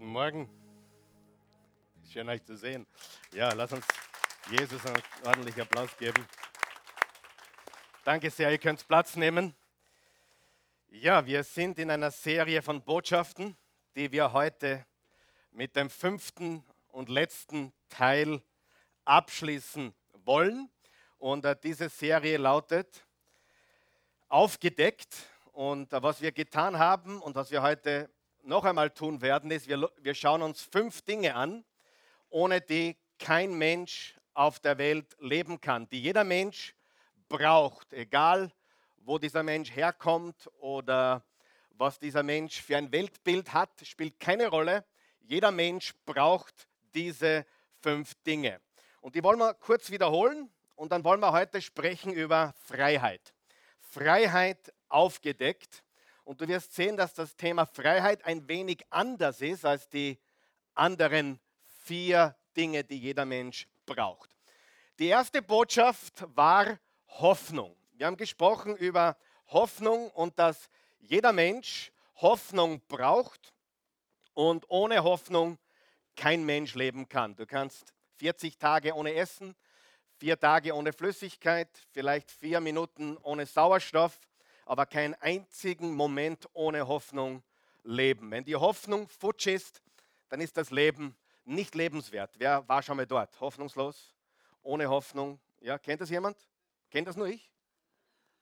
[0.00, 0.48] Guten Morgen.
[2.10, 2.86] Schön euch zu sehen.
[3.34, 3.84] Ja, lass uns
[4.50, 6.26] Jesus einen ordentlichen Applaus geben.
[8.02, 9.54] Danke sehr, ihr könnt Platz nehmen.
[10.88, 13.58] Ja, wir sind in einer Serie von Botschaften,
[13.94, 14.86] die wir heute
[15.50, 18.42] mit dem fünften und letzten Teil
[19.04, 19.92] abschließen
[20.24, 20.70] wollen.
[21.18, 23.04] Und äh, diese Serie lautet
[24.30, 25.14] Aufgedeckt.
[25.52, 28.08] Und äh, was wir getan haben und was wir heute
[28.42, 31.64] noch einmal tun werden, ist, wir, wir schauen uns fünf Dinge an,
[32.28, 36.74] ohne die kein Mensch auf der Welt leben kann, die jeder Mensch
[37.28, 38.50] braucht, egal
[38.98, 41.24] wo dieser Mensch herkommt oder
[41.70, 44.84] was dieser Mensch für ein Weltbild hat, spielt keine Rolle.
[45.20, 47.46] Jeder Mensch braucht diese
[47.80, 48.60] fünf Dinge.
[49.00, 53.32] Und die wollen wir kurz wiederholen und dann wollen wir heute sprechen über Freiheit.
[53.80, 55.82] Freiheit aufgedeckt.
[56.24, 60.18] Und du wirst sehen, dass das Thema Freiheit ein wenig anders ist als die
[60.74, 61.40] anderen
[61.84, 64.30] vier Dinge, die jeder Mensch braucht.
[64.98, 66.78] Die erste Botschaft war
[67.08, 67.76] Hoffnung.
[67.92, 69.16] Wir haben gesprochen über
[69.48, 73.52] Hoffnung und dass jeder Mensch Hoffnung braucht
[74.34, 75.58] und ohne Hoffnung
[76.16, 77.34] kein Mensch leben kann.
[77.34, 79.56] Du kannst 40 Tage ohne Essen,
[80.18, 84.20] vier Tage ohne Flüssigkeit, vielleicht vier Minuten ohne Sauerstoff
[84.70, 87.42] aber keinen einzigen Moment ohne Hoffnung
[87.82, 88.30] leben.
[88.30, 89.82] Wenn die Hoffnung futsch ist,
[90.28, 92.36] dann ist das Leben nicht lebenswert.
[92.38, 93.40] Wer war schon mal dort?
[93.40, 94.14] Hoffnungslos?
[94.62, 95.40] Ohne Hoffnung?
[95.58, 96.36] Ja, kennt das jemand?
[96.88, 97.50] Kennt das nur ich?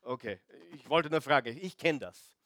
[0.02, 0.38] Okay,
[0.74, 1.58] ich wollte nur fragen.
[1.62, 2.36] Ich kenne das.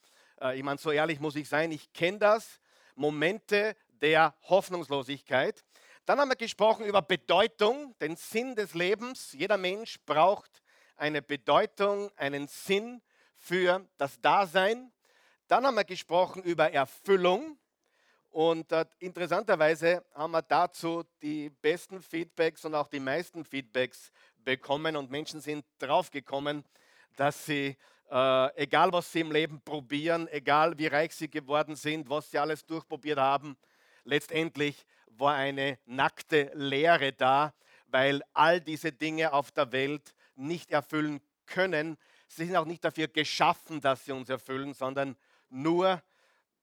[0.40, 1.72] Äh, ich meine, so ehrlich muss ich sein.
[1.72, 2.60] Ich kenne das.
[2.94, 5.64] Momente der Hoffnungslosigkeit.
[6.06, 9.32] Dann haben wir gesprochen über Bedeutung, den Sinn des Lebens.
[9.32, 10.62] Jeder Mensch braucht
[10.94, 13.02] eine Bedeutung, einen Sinn
[13.42, 14.92] für das Dasein.
[15.48, 17.58] Dann haben wir gesprochen über Erfüllung.
[18.30, 24.96] Und äh, interessanterweise haben wir dazu die besten Feedbacks und auch die meisten Feedbacks bekommen.
[24.96, 26.64] Und Menschen sind draufgekommen,
[27.16, 27.76] dass sie,
[28.10, 32.38] äh, egal was sie im Leben probieren, egal wie reich sie geworden sind, was sie
[32.38, 33.56] alles durchprobiert haben,
[34.04, 37.52] letztendlich war eine nackte Leere da,
[37.88, 41.98] weil all diese Dinge auf der Welt nicht erfüllen können,
[42.34, 45.16] Sie sind auch nicht dafür geschaffen, dass sie uns erfüllen, sondern
[45.50, 46.02] nur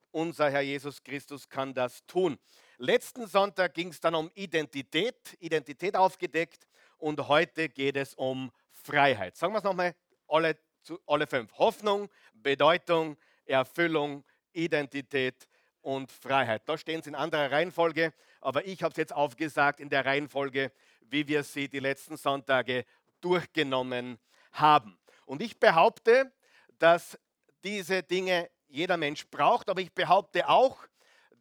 [0.10, 2.40] unser Herr Jesus Christus kann das tun.
[2.80, 6.66] Letzten Sonntag ging es dann um Identität, Identität aufgedeckt
[6.98, 9.38] und heute geht es um Freiheit.
[9.38, 9.94] Sagen wir es nochmal,
[10.28, 10.58] alle,
[11.06, 11.52] alle fünf.
[11.60, 13.16] Hoffnung, Bedeutung,
[13.46, 15.48] Erfüllung, Identität
[15.82, 16.64] und Freiheit.
[16.66, 20.72] Da stehen sie in anderer Reihenfolge, aber ich habe es jetzt aufgesagt in der Reihenfolge,
[21.02, 22.86] wie wir sie die letzten Sonntage
[23.22, 24.18] durchgenommen
[24.52, 24.98] haben.
[25.30, 26.32] Und ich behaupte,
[26.80, 27.16] dass
[27.64, 30.88] diese Dinge jeder Mensch braucht, aber ich behaupte auch,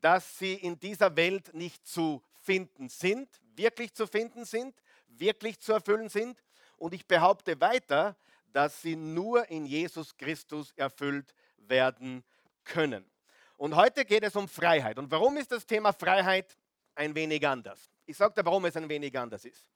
[0.03, 4.77] dass sie in dieser Welt nicht zu finden sind, wirklich zu finden sind,
[5.09, 6.39] wirklich zu erfüllen sind.
[6.77, 8.15] Und ich behaupte weiter,
[8.53, 12.25] dass sie nur in Jesus Christus erfüllt werden
[12.65, 13.11] können.
[13.57, 14.99] Und heute geht es um Freiheit.
[14.99, 16.59] Und warum ist das Thema Freiheit
[16.95, 17.91] ein wenig anders?
[18.05, 19.71] Ich sage dir, warum es ein wenig anders ist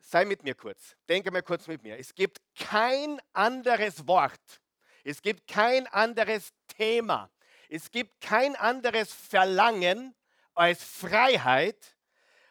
[0.00, 1.98] sei mit mir kurz, denke mal kurz mit mir.
[1.98, 4.60] Es gibt kein anderes Wort,
[5.04, 7.30] es gibt kein anderes Thema,
[7.68, 10.14] es gibt kein anderes Verlangen
[10.54, 11.96] als Freiheit,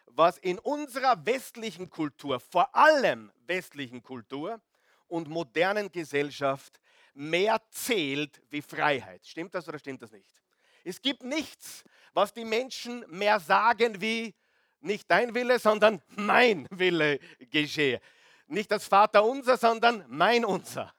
[0.05, 4.61] was in unserer westlichen Kultur, vor allem westlichen Kultur
[5.07, 6.79] und modernen Gesellschaft
[7.13, 9.25] mehr zählt wie Freiheit.
[9.25, 10.41] Stimmt das oder stimmt das nicht?
[10.83, 11.83] Es gibt nichts,
[12.13, 14.33] was die Menschen mehr sagen wie
[14.79, 17.99] nicht dein Wille, sondern mein Wille geschehe.
[18.47, 20.93] Nicht das Vaterunser, sondern mein Unser.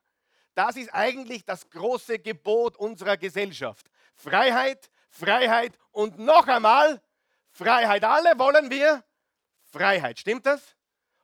[0.55, 3.87] Das ist eigentlich das große Gebot unserer Gesellschaft.
[4.15, 7.00] Freiheit, Freiheit und noch einmal
[7.50, 8.05] Freiheit.
[8.05, 9.05] Alle wollen wir
[9.71, 10.19] Freiheit.
[10.19, 10.77] Stimmt das?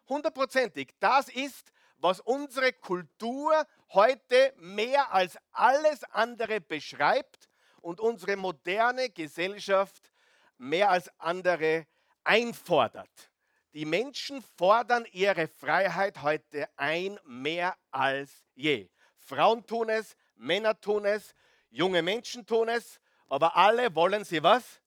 [0.09, 0.91] Hundertprozentig.
[1.01, 7.49] Das ist, was unsere Kultur heute mehr als alles andere beschreibt
[7.81, 10.13] und unsere moderne Gesellschaft
[10.59, 11.87] mehr als andere
[12.25, 13.31] einfordert.
[13.73, 18.89] Die Menschen fordern ihre Freiheit heute ein, mehr als je.
[19.17, 21.35] Frauen tun es, Männer tun es,
[21.71, 24.81] junge Menschen tun es, aber alle wollen sie was?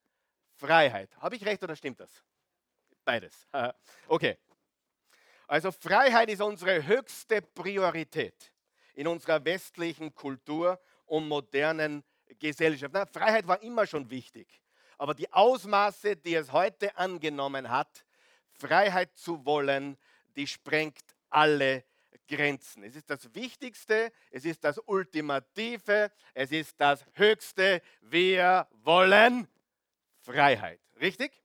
[0.56, 1.16] Freiheit.
[1.18, 2.24] Habe ich recht oder stimmt das?
[3.04, 3.48] Beides.
[4.08, 4.38] Okay.
[5.48, 8.52] Also Freiheit ist unsere höchste Priorität
[8.96, 12.04] in unserer westlichen Kultur und modernen
[12.40, 12.94] Gesellschaft.
[13.14, 14.62] Freiheit war immer schon wichtig.
[14.98, 18.06] Aber die Ausmaße, die es heute angenommen hat,
[18.54, 19.98] Freiheit zu wollen,
[20.36, 21.84] die sprengt alle
[22.28, 22.84] Grenzen.
[22.84, 27.82] Es ist das Wichtigste, es ist das Ultimative, es ist das Höchste.
[28.02, 29.48] Wir wollen
[30.20, 30.82] Freiheit.
[31.00, 31.42] Richtig?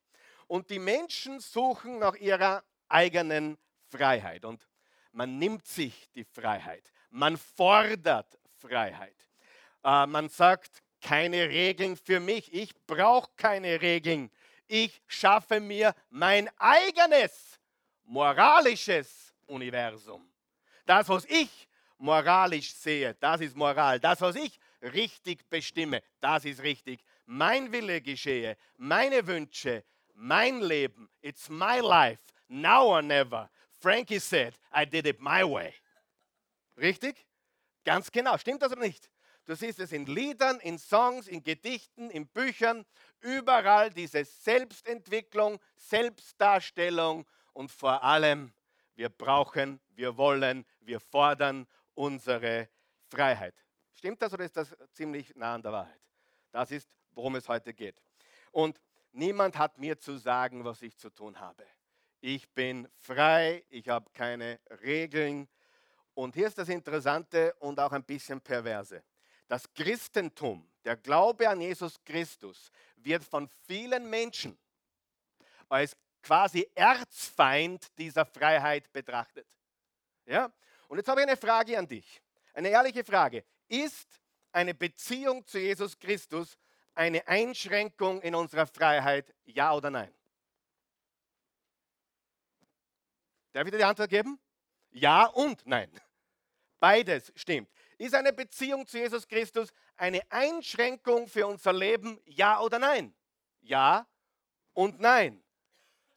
[0.46, 3.58] Und die Menschen suchen nach ihrer eigenen
[3.88, 4.44] Freiheit.
[4.44, 4.66] Und
[5.12, 6.90] man nimmt sich die Freiheit.
[7.10, 9.16] Man fordert Freiheit.
[9.84, 12.52] Äh, man sagt, keine Regeln für mich.
[12.54, 14.30] Ich brauche keine Regeln.
[14.66, 17.58] Ich schaffe mir mein eigenes
[18.04, 20.26] moralisches Universum.
[20.86, 21.68] Das, was ich
[21.98, 24.00] moralisch sehe, das ist Moral.
[24.00, 27.04] Das, was ich richtig bestimme, das ist richtig.
[27.26, 29.84] Mein Wille geschehe, meine Wünsche,
[30.14, 31.08] mein Leben.
[31.20, 33.50] It's my life, now or never.
[33.80, 35.74] Frankie said, I did it my way.
[36.76, 37.26] Richtig?
[37.84, 38.38] Ganz genau.
[38.38, 39.11] Stimmt das oder nicht?
[39.52, 42.86] Du siehst es in Liedern, in Songs, in Gedichten, in Büchern,
[43.20, 48.54] überall diese Selbstentwicklung, Selbstdarstellung und vor allem,
[48.94, 52.70] wir brauchen, wir wollen, wir fordern unsere
[53.10, 53.54] Freiheit.
[53.92, 56.00] Stimmt das oder ist das ziemlich nah an der Wahrheit?
[56.50, 58.00] Das ist, worum es heute geht.
[58.52, 58.80] Und
[59.12, 61.66] niemand hat mir zu sagen, was ich zu tun habe.
[62.22, 65.46] Ich bin frei, ich habe keine Regeln.
[66.14, 69.02] Und hier ist das Interessante und auch ein bisschen perverse.
[69.52, 74.58] Das Christentum, der Glaube an Jesus Christus, wird von vielen Menschen
[75.68, 79.46] als quasi Erzfeind dieser Freiheit betrachtet.
[80.24, 80.50] Ja?
[80.88, 82.22] Und jetzt habe ich eine Frage an dich.
[82.54, 83.44] Eine ehrliche Frage.
[83.68, 84.22] Ist
[84.52, 86.56] eine Beziehung zu Jesus Christus
[86.94, 89.34] eine Einschränkung in unserer Freiheit?
[89.44, 90.14] Ja oder nein?
[93.52, 94.40] Darf ich dir die Antwort geben?
[94.92, 95.90] Ja und nein.
[96.80, 97.68] Beides stimmt.
[98.02, 102.20] Ist eine Beziehung zu Jesus Christus eine Einschränkung für unser Leben?
[102.24, 103.14] Ja oder nein?
[103.60, 104.08] Ja
[104.72, 105.40] und nein.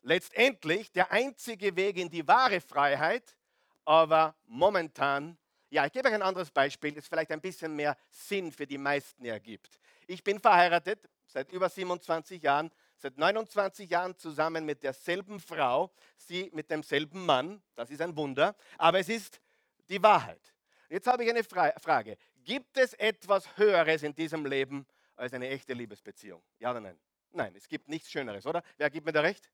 [0.01, 3.37] Letztendlich der einzige Weg in die wahre Freiheit,
[3.83, 5.37] aber momentan,
[5.69, 8.79] ja, ich gebe euch ein anderes Beispiel, das vielleicht ein bisschen mehr Sinn für die
[8.79, 9.79] meisten ergibt.
[10.07, 16.49] Ich bin verheiratet seit über 27 Jahren, seit 29 Jahren zusammen mit derselben Frau, sie
[16.51, 19.39] mit demselben Mann, das ist ein Wunder, aber es ist
[19.87, 20.54] die Wahrheit.
[20.89, 22.17] Jetzt habe ich eine Frage.
[22.43, 24.85] Gibt es etwas Höheres in diesem Leben
[25.15, 26.43] als eine echte Liebesbeziehung?
[26.59, 26.99] Ja oder nein?
[27.31, 28.63] Nein, es gibt nichts Schöneres, oder?
[28.77, 29.49] Wer gibt mir da recht?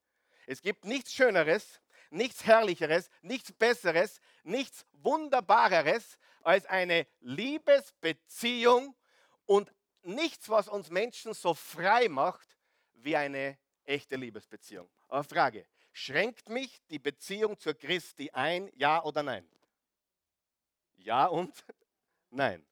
[0.46, 8.96] Es gibt nichts Schöneres, nichts Herrlicheres, nichts Besseres, nichts Wunderbareres als eine Liebesbeziehung
[9.46, 9.72] und
[10.04, 12.58] nichts, was uns Menschen so frei macht
[12.94, 14.90] wie eine echte Liebesbeziehung.
[15.08, 19.48] Aber Frage, schränkt mich die Beziehung zur Christi ein, ja oder nein?
[21.04, 21.54] Ja und
[22.30, 22.66] nein.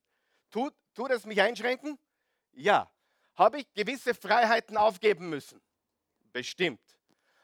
[0.51, 1.97] Tut, tut es mich einschränken?
[2.51, 2.91] Ja.
[3.35, 5.61] Habe ich gewisse Freiheiten aufgeben müssen?
[6.31, 6.81] Bestimmt.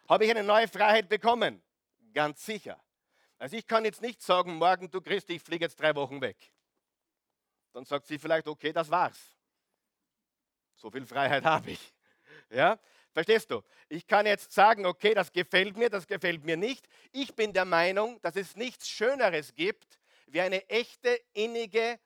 [0.07, 1.63] Habe ich eine neue Freiheit bekommen?
[2.13, 2.81] Ganz sicher.
[3.37, 6.51] Also ich kann jetzt nicht sagen, morgen du Christi, ich fliege jetzt drei Wochen weg.
[7.73, 9.19] Dann sagt sie vielleicht, okay, das war's.
[10.75, 11.93] So viel Freiheit habe ich.
[12.49, 12.79] Ja?
[13.11, 13.61] Verstehst du?
[13.87, 16.87] Ich kann jetzt sagen, okay, das gefällt mir, das gefällt mir nicht.
[17.11, 21.99] Ich bin der Meinung, dass es nichts Schöneres gibt, wie eine echte, innige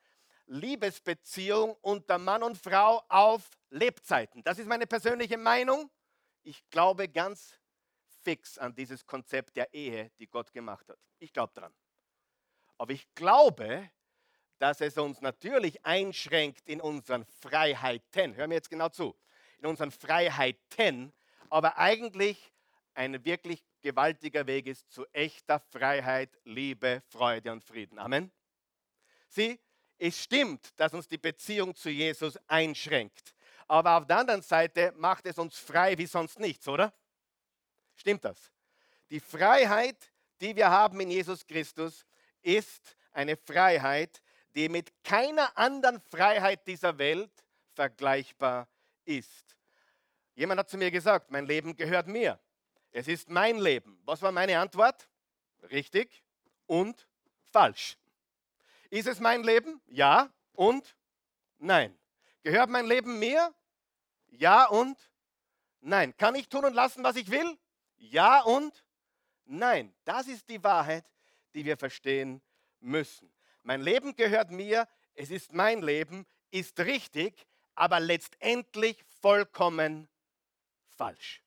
[0.46, 4.44] Liebesbeziehung unter Mann und Frau auf Lebzeiten.
[4.44, 5.90] Das ist meine persönliche Meinung.
[6.44, 7.60] Ich glaube ganz
[8.24, 10.98] fix an dieses Konzept der Ehe, die Gott gemacht hat.
[11.20, 11.74] Ich glaube daran.
[12.78, 13.90] Aber ich glaube,
[14.58, 18.36] dass es uns natürlich einschränkt in unseren Freiheiten.
[18.36, 19.16] Hör mir jetzt genau zu.
[19.60, 21.14] In unseren Freiheiten,
[21.50, 22.54] aber eigentlich
[22.94, 28.00] ein wirklich gewaltiger Weg ist zu echter Freiheit, Liebe, Freude und Frieden.
[28.00, 28.32] Amen.
[29.28, 29.60] Sieh,
[29.98, 33.34] es stimmt, dass uns die Beziehung zu Jesus einschränkt.
[33.68, 36.94] Aber auf der anderen Seite macht es uns frei wie sonst nichts, oder?
[37.96, 38.52] Stimmt das?
[39.10, 42.06] Die Freiheit, die wir haben in Jesus Christus,
[42.42, 44.22] ist eine Freiheit,
[44.56, 47.32] die mit keiner anderen Freiheit dieser Welt
[47.74, 48.68] vergleichbar
[49.06, 49.56] ist.
[50.36, 52.40] Jemand hat zu mir gesagt, mein Leben gehört mir.
[52.92, 54.02] Es ist mein Leben.
[54.06, 55.08] Was war meine Antwort?
[55.70, 56.24] Richtig
[56.66, 57.08] und
[57.52, 57.98] falsch.
[58.90, 59.82] Ist es mein Leben?
[59.88, 60.96] Ja und
[61.60, 61.98] nein.
[62.42, 63.54] Gehört mein Leben mir?
[64.30, 64.98] Ja und
[65.82, 66.16] nein.
[66.18, 67.58] Kann ich tun und lassen, was ich will?
[67.98, 68.84] Ja und
[69.46, 69.94] nein.
[70.06, 71.06] Das ist die Wahrheit,
[71.54, 72.42] die wir verstehen
[72.80, 73.32] müssen.
[73.64, 80.10] Mein Leben gehört mir, es ist mein Leben, ist richtig, aber letztendlich vollkommen
[80.98, 81.44] falsch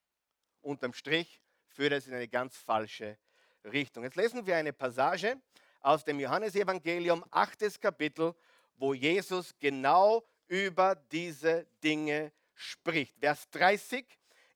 [0.62, 3.18] unterm Strich führt es in eine ganz falsche
[3.64, 4.04] Richtung.
[4.04, 5.40] Jetzt lesen wir eine Passage
[5.80, 8.34] aus dem Johannesevangelium, achtes Kapitel,
[8.76, 13.18] wo Jesus genau über diese Dinge spricht.
[13.18, 14.06] Vers 30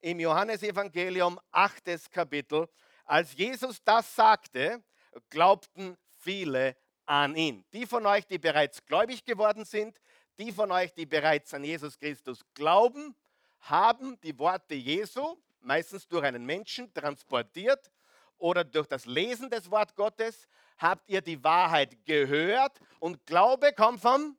[0.00, 2.68] im Johannesevangelium, achtes Kapitel.
[3.04, 4.82] Als Jesus das sagte,
[5.30, 7.64] glaubten viele an ihn.
[7.72, 10.00] Die von euch, die bereits gläubig geworden sind,
[10.38, 13.14] die von euch, die bereits an Jesus Christus glauben,
[13.60, 15.36] haben die Worte Jesu,
[15.66, 17.90] meistens durch einen Menschen, transportiert
[18.38, 24.00] oder durch das Lesen des Wort Gottes, habt ihr die Wahrheit gehört und Glaube kommt
[24.00, 24.37] vom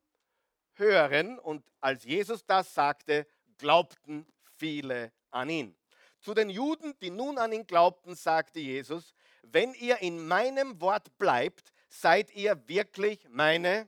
[0.73, 1.37] Hören.
[1.39, 5.75] Und als Jesus das sagte, glaubten viele an ihn.
[6.19, 11.15] Zu den Juden, die nun an ihn glaubten, sagte Jesus, wenn ihr in meinem Wort
[11.17, 13.87] bleibt, seid ihr wirklich meine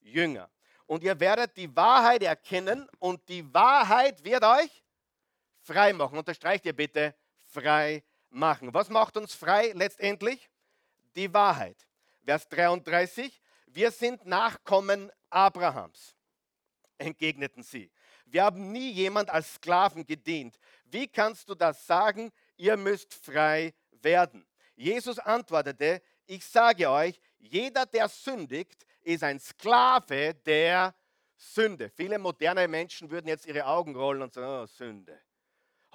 [0.00, 0.50] Jünger.
[0.86, 4.84] Und ihr werdet die Wahrheit erkennen und die Wahrheit wird euch
[5.66, 6.18] frei machen.
[6.18, 8.72] Unterstreicht ihr bitte, frei machen.
[8.72, 10.48] Was macht uns frei letztendlich?
[11.16, 11.86] Die Wahrheit.
[12.24, 16.16] Vers 33, wir sind Nachkommen Abrahams,
[16.98, 17.90] entgegneten sie.
[18.26, 20.58] Wir haben nie jemand als Sklaven gedient.
[20.84, 22.32] Wie kannst du das sagen?
[22.56, 24.46] Ihr müsst frei werden.
[24.74, 30.94] Jesus antwortete, ich sage euch, jeder, der sündigt, ist ein Sklave der
[31.36, 31.90] Sünde.
[31.90, 35.20] Viele moderne Menschen würden jetzt ihre Augen rollen und sagen, oh, Sünde.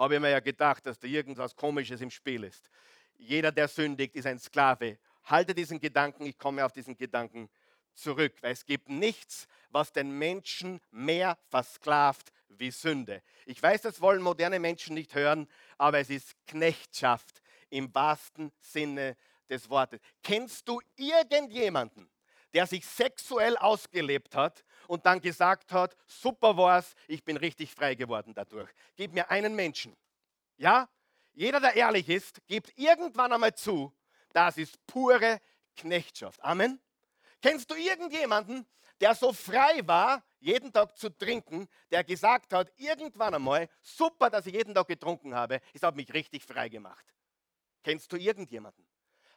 [0.02, 2.72] Habe ich mir ja gedacht, dass da irgendwas Komisches im Spiel ist.
[3.20, 4.98] Jeder, der sündigt, ist ein Sklave.
[5.26, 7.52] Halte diesen Gedanken, ich komme auf diesen Gedanken
[7.94, 13.22] zurück, weil es gibt nichts, was den Menschen mehr versklavt wie Sünde.
[13.46, 19.16] Ich weiß, das wollen moderne Menschen nicht hören, aber es ist Knechtschaft im wahrsten Sinne
[19.52, 20.00] des Wortes.
[20.24, 22.10] Kennst du irgendjemanden,
[22.56, 27.96] der sich sexuell ausgelebt hat und dann gesagt hat, super war's, ich bin richtig frei
[27.96, 28.70] geworden dadurch.
[28.98, 29.96] Gib mir einen Menschen.
[30.58, 30.90] Ja?
[31.32, 33.94] Jeder, der ehrlich ist, gibt irgendwann einmal zu,
[34.34, 35.40] das ist pure
[35.78, 36.44] Knechtschaft.
[36.44, 36.78] Amen.
[37.42, 38.68] Kennst du irgendjemanden,
[39.00, 44.46] der so frei war, jeden Tag zu trinken, der gesagt hat, irgendwann einmal, super, dass
[44.46, 47.06] ich jeden Tag getrunken habe, es hat mich richtig frei gemacht.
[47.82, 48.86] Kennst du irgendjemanden?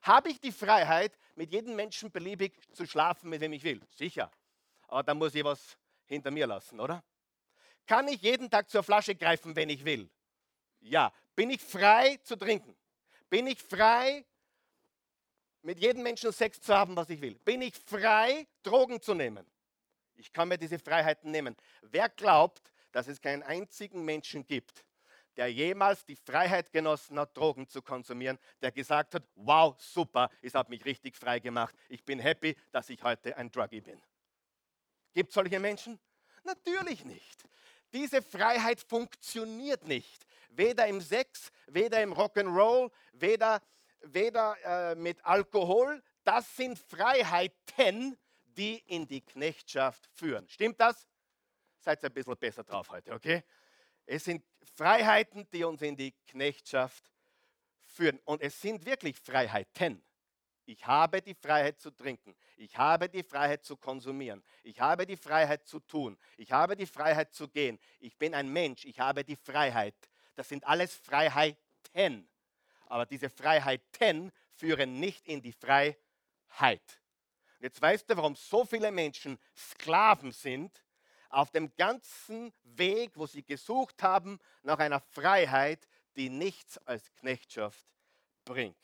[0.03, 3.81] Habe ich die Freiheit, mit jedem Menschen beliebig zu schlafen, mit wem ich will?
[3.95, 4.33] Sicher.
[4.95, 7.03] Aber da muss ich was hinter mir lassen, oder?
[7.85, 10.09] Kann ich jeden Tag zur Flasche greifen, wenn ich will?
[10.79, 11.13] Ja.
[11.35, 12.77] Bin ich frei zu trinken?
[13.29, 14.25] Bin ich frei,
[15.63, 17.35] mit jedem Menschen Sex zu haben, was ich will?
[17.41, 19.45] Bin ich frei, Drogen zu nehmen?
[20.15, 21.57] Ich kann mir diese Freiheiten nehmen.
[21.83, 24.85] Wer glaubt, dass es keinen einzigen Menschen gibt,
[25.37, 30.55] der jemals die Freiheit genossen hat, Drogen zu konsumieren, der gesagt hat, wow, super, es
[30.55, 31.75] hat mich richtig frei gemacht.
[31.89, 34.01] Ich bin happy, dass ich heute ein Druggie bin.
[35.15, 35.99] Gibt es solche Menschen?
[36.43, 37.45] Natürlich nicht.
[37.93, 40.27] Diese Freiheit funktioniert nicht.
[40.51, 43.63] Weder im Sex, weder im Rock'n'Roll, weder,
[44.01, 46.03] weder äh, mit Alkohol.
[46.25, 50.49] Das sind Freiheiten, die in die Knechtschaft führen.
[50.49, 51.09] Stimmt das?
[51.79, 53.45] Seid ein bisschen besser drauf heute, okay?
[54.07, 54.45] Es sind
[54.75, 57.11] Freiheiten, die uns in die Knechtschaft
[57.81, 58.19] führen.
[58.25, 60.03] Und es sind wirklich Freiheiten.
[60.67, 62.35] Ich habe die Freiheit zu trinken.
[62.57, 64.43] Ich habe die Freiheit zu konsumieren.
[64.63, 66.19] Ich habe die Freiheit zu tun.
[66.37, 67.79] Ich habe die Freiheit zu gehen.
[68.01, 68.85] Ich bin ein Mensch.
[68.85, 69.95] Ich habe die Freiheit.
[70.35, 72.29] Das sind alles Freiheiten.
[72.87, 75.99] Aber diese Freiheiten führen nicht in die Freiheit.
[77.61, 80.85] Jetzt weißt du, warum so viele Menschen Sklaven sind
[81.29, 87.87] auf dem ganzen Weg, wo sie gesucht haben nach einer Freiheit, die nichts als Knechtschaft
[88.45, 88.77] bringt.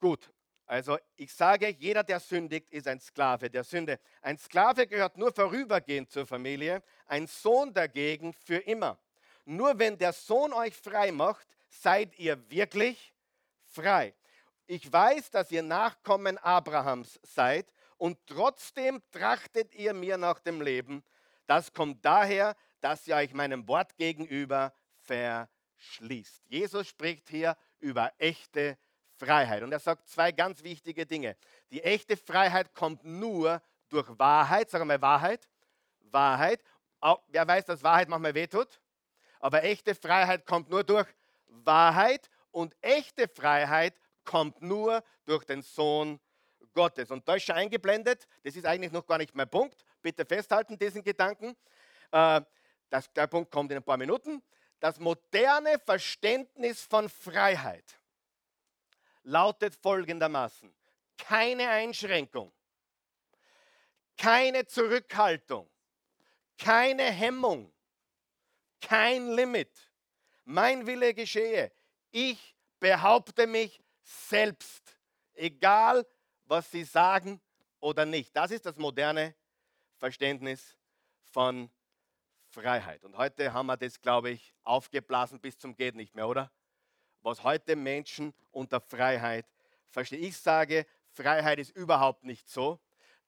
[0.00, 0.33] Gut,
[0.66, 4.00] also ich sage, jeder, der sündigt, ist ein Sklave der Sünde.
[4.22, 8.98] Ein Sklave gehört nur vorübergehend zur Familie, ein Sohn dagegen für immer.
[9.44, 13.14] Nur wenn der Sohn euch frei macht, seid ihr wirklich
[13.64, 14.14] frei.
[14.66, 21.04] Ich weiß, dass ihr Nachkommen Abrahams seid und trotzdem trachtet ihr mir nach dem Leben.
[21.46, 26.42] Das kommt daher, dass ihr euch meinem Wort gegenüber verschließt.
[26.48, 28.78] Jesus spricht hier über echte
[29.24, 31.36] Freiheit und er sagt zwei ganz wichtige Dinge.
[31.70, 34.70] Die echte Freiheit kommt nur durch Wahrheit.
[34.70, 35.48] Sag mal Wahrheit.
[36.00, 36.62] Wahrheit.
[37.00, 38.80] Auch, wer weiß, dass Wahrheit manchmal wehtut?
[39.40, 41.06] Aber echte Freiheit kommt nur durch
[41.46, 46.20] Wahrheit und echte Freiheit kommt nur durch den Sohn
[46.72, 47.10] Gottes.
[47.10, 49.84] Und da ist schon eingeblendet, das ist eigentlich noch gar nicht mein Punkt.
[50.02, 51.56] Bitte festhalten diesen Gedanken.
[52.10, 52.40] Äh,
[52.90, 54.42] das, der Punkt kommt in ein paar Minuten.
[54.80, 57.98] Das moderne Verständnis von Freiheit
[59.24, 60.72] lautet folgendermaßen.
[61.18, 62.52] Keine Einschränkung,
[64.16, 65.68] keine Zurückhaltung,
[66.58, 67.72] keine Hemmung,
[68.80, 69.70] kein Limit.
[70.44, 71.72] Mein Wille geschehe.
[72.10, 74.98] Ich behaupte mich selbst,
[75.32, 76.06] egal
[76.44, 77.40] was sie sagen
[77.80, 78.36] oder nicht.
[78.36, 79.34] Das ist das moderne
[79.96, 80.76] Verständnis
[81.32, 81.70] von
[82.48, 83.04] Freiheit.
[83.04, 86.52] Und heute haben wir das, glaube ich, aufgeblasen bis zum geht nicht mehr, oder?
[87.24, 89.46] Was heute Menschen unter Freiheit
[89.88, 90.22] verstehen.
[90.22, 92.78] Ich sage, Freiheit ist überhaupt nicht so.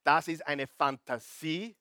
[0.04, 1.74] Das ist eine Fantasie,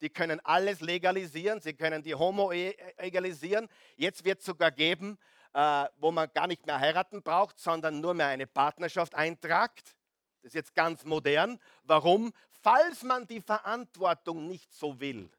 [0.00, 3.68] die können alles legalisieren, sie können die Homo-Ehe legalisieren.
[3.96, 5.16] Jetzt wird es sogar geben,
[5.52, 9.94] äh, wo man gar nicht mehr heiraten braucht, sondern nur mehr eine Partnerschaft eintragt.
[10.42, 11.60] Das ist jetzt ganz modern.
[11.84, 12.32] Warum?
[12.62, 15.30] Falls man die Verantwortung nicht so will.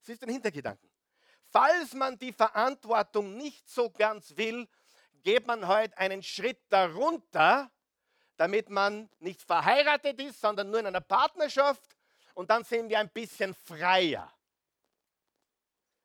[0.00, 0.90] Das ist ein Hintergedanken.
[1.52, 4.66] Falls man die Verantwortung nicht so ganz will,
[5.22, 7.70] geht man heute einen Schritt darunter,
[8.36, 11.82] damit man nicht verheiratet ist, sondern nur in einer Partnerschaft
[12.34, 14.32] und dann sind wir ein bisschen freier.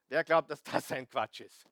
[0.10, 1.66] Wer glaubt, dass das ein Quatsch ist?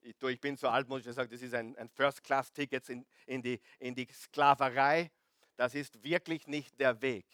[0.00, 3.42] Ich, ich bin so alt, muss ich sagen, das ist ein, ein First-Class-Ticket in, in,
[3.42, 5.10] die, in die Sklaverei.
[5.56, 7.26] Das ist wirklich nicht der Weg.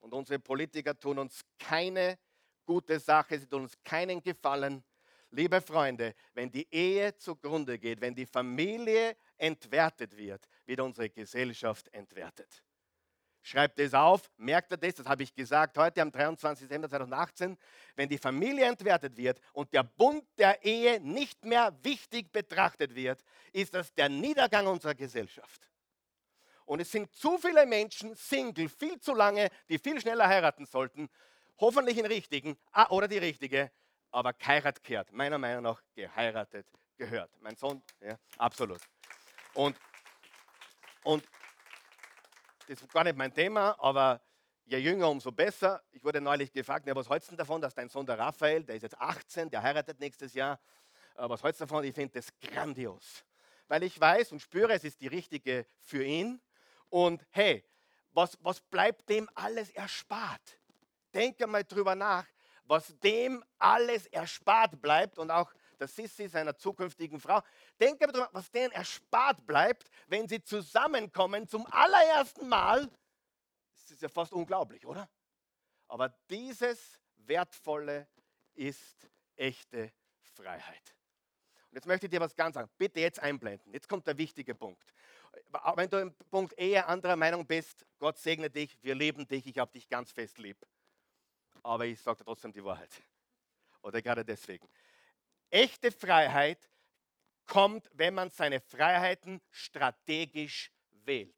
[0.00, 2.18] Und unsere Politiker tun uns keine
[2.64, 4.84] gute Sache, sie tun uns keinen Gefallen.
[5.32, 11.88] Liebe Freunde, wenn die Ehe zugrunde geht, wenn die Familie entwertet wird, wird unsere Gesellschaft
[11.94, 12.64] entwertet.
[13.42, 16.60] Schreibt es auf, merkt ihr das, das habe ich gesagt heute am 23.
[16.60, 17.56] September 2018,
[17.96, 23.24] wenn die Familie entwertet wird und der Bund der Ehe nicht mehr wichtig betrachtet wird,
[23.52, 25.70] ist das der Niedergang unserer Gesellschaft.
[26.66, 31.08] Und es sind zu viele Menschen Single, viel zu lange, die viel schneller heiraten sollten,
[31.58, 33.70] hoffentlich den richtigen ah, oder die richtige,
[34.10, 37.30] aber geheiratet gehört, meiner Meinung nach geheiratet gehört.
[37.40, 38.80] Mein Sohn, ja, absolut.
[39.54, 39.76] Und,
[41.04, 41.24] und
[42.68, 44.20] das ist gar nicht mein Thema, aber
[44.64, 45.82] je jünger, umso besser.
[45.90, 48.76] Ich wurde neulich gefragt, ja, was hältst du davon, dass dein Sohn, der Raphael, der
[48.76, 50.60] ist jetzt 18, der heiratet nächstes Jahr,
[51.16, 51.84] äh, was hältst du davon?
[51.84, 53.24] Ich finde das grandios,
[53.68, 56.40] weil ich weiß und spüre, es ist die richtige für ihn.
[56.88, 57.64] Und hey,
[58.12, 60.58] was, was bleibt dem alles erspart?
[61.14, 62.26] Denke mal drüber nach,
[62.70, 67.42] was dem alles erspart bleibt und auch der Sissi, seiner zukünftigen Frau.
[67.80, 72.88] Denke darüber, was denen erspart bleibt, wenn sie zusammenkommen zum allerersten Mal.
[73.74, 75.10] Das ist ja fast unglaublich, oder?
[75.88, 78.06] Aber dieses Wertvolle
[78.54, 80.94] ist echte Freiheit.
[81.70, 82.70] Und jetzt möchte ich dir was ganz sagen.
[82.78, 83.72] Bitte jetzt einblenden.
[83.72, 84.94] Jetzt kommt der wichtige Punkt.
[85.74, 89.58] Wenn du im Punkt Ehe anderer Meinung bist, Gott segne dich, wir lieben dich, ich
[89.58, 90.64] habe dich ganz fest lieb.
[91.62, 92.90] Aber ich sage trotzdem die Wahrheit.
[93.82, 94.68] Oder gerade deswegen.
[95.50, 96.70] Echte Freiheit
[97.46, 100.70] kommt, wenn man seine Freiheiten strategisch
[101.04, 101.34] wählt.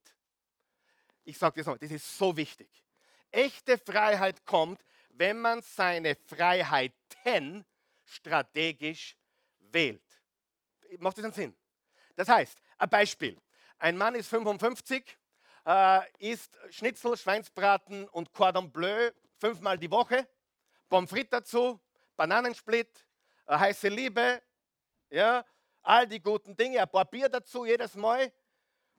[1.24, 2.68] Ich sage das nochmal, das ist so wichtig.
[3.30, 7.64] Echte Freiheit kommt, wenn man seine Freiheiten
[8.04, 9.16] strategisch
[9.58, 10.02] wählt.
[10.98, 11.56] Macht das einen Sinn?
[12.16, 13.40] Das heißt, ein Beispiel.
[13.78, 15.16] Ein Mann ist 55,
[15.64, 19.10] äh, isst Schnitzel, Schweinsbraten und Cordon Bleu
[19.42, 20.28] fünfmal die Woche,
[20.88, 21.80] Pommes frites dazu,
[22.16, 23.04] Bananensplit,
[23.50, 24.40] heiße Liebe,
[25.10, 25.44] ja,
[25.82, 28.32] all die guten Dinge, ein paar Bier dazu jedes Mal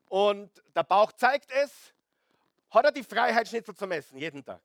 [0.09, 1.93] und der Bauch zeigt es,
[2.69, 4.61] hat er die Freiheit, Schnitzel zu messen, jeden Tag.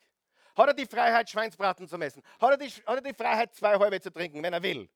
[0.57, 2.25] Hat er die Freiheit, Schweinsbraten zu messen.
[2.41, 4.88] Hat er, die, hat er die Freiheit, zwei halbe zu trinken, wenn er will.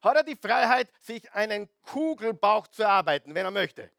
[0.00, 3.90] Hat er die Freiheit, sich einen Kugelbauch zu erarbeiten, wenn er möchte.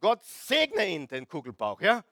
[0.00, 1.82] Gott segne ihn, den Kugelbauch.
[1.82, 2.02] Ja?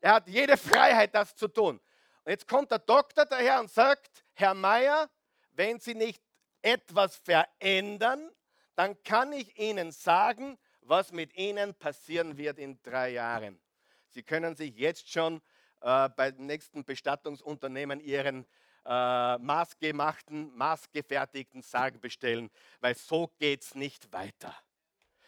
[0.00, 1.78] Er hat jede Freiheit, das zu tun.
[2.24, 5.08] Und jetzt kommt der Doktor daher und sagt, Herr Meier,
[5.52, 6.22] wenn Sie nicht
[6.62, 8.30] etwas verändern,
[8.76, 13.60] dann kann ich Ihnen sagen, was mit Ihnen passieren wird in drei Jahren.
[14.08, 15.40] Sie können sich jetzt schon
[15.80, 18.46] äh, beim nächsten Bestattungsunternehmen Ihren
[18.84, 24.54] äh, maßgemachten, maßgefertigten Sarg bestellen, weil so geht es nicht weiter.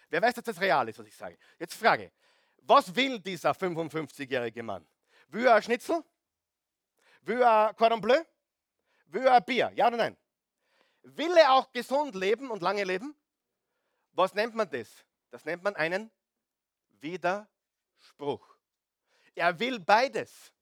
[0.09, 1.39] Wer weiß, dass das real ist, was ich sage?
[1.59, 2.13] Jetzt frage,
[2.63, 4.87] was will dieser 55-jährige Mann?
[5.29, 6.03] Will er Schnitzel?
[7.23, 8.21] Will er Cordon Bleu?
[9.07, 9.73] Will er Bier?
[9.75, 10.17] Ja oder nein?
[11.03, 13.15] Will er auch gesund leben und lange leben?
[14.13, 14.89] Was nennt man das?
[15.31, 16.11] Das nennt man einen
[17.01, 18.57] Widerspruch.
[19.35, 20.53] Er will beides.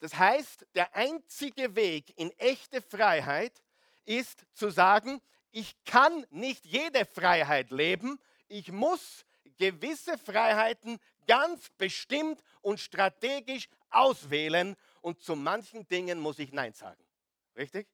[0.00, 3.62] Das heißt, der einzige Weg in echte Freiheit
[4.04, 9.24] ist zu sagen, ich kann nicht jede Freiheit leben, ich muss
[9.56, 17.04] gewisse Freiheiten ganz bestimmt und strategisch auswählen und zu manchen Dingen muss ich Nein sagen.
[17.56, 17.86] Richtig?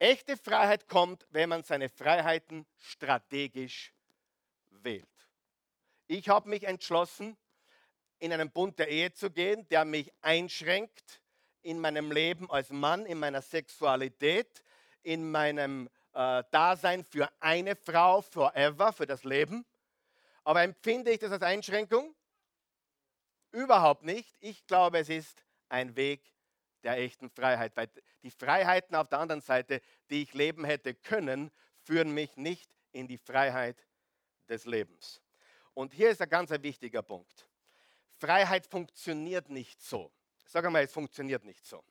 [0.00, 3.94] Echte Freiheit kommt, wenn man seine Freiheiten strategisch
[4.70, 5.06] wählt.
[6.08, 7.36] Ich habe mich entschlossen,
[8.18, 11.22] in einen Bund der Ehe zu gehen, der mich einschränkt
[11.62, 14.64] in meinem Leben als Mann, in meiner Sexualität,
[15.04, 19.64] in meinem äh, Dasein für eine Frau forever, für das Leben.
[20.42, 22.16] Aber empfinde ich das als Einschränkung?
[23.52, 24.36] Überhaupt nicht.
[24.40, 26.22] Ich glaube, es ist ein Weg
[26.82, 27.76] der echten Freiheit.
[27.76, 27.90] Weil
[28.22, 31.50] die Freiheiten auf der anderen Seite, die ich leben hätte können,
[31.82, 33.86] führen mich nicht in die Freiheit
[34.48, 35.20] des Lebens.
[35.74, 37.48] Und hier ist ein ganz wichtiger Punkt.
[38.18, 40.12] Freiheit funktioniert nicht so,
[40.44, 41.82] sag einmal, es funktioniert nicht so.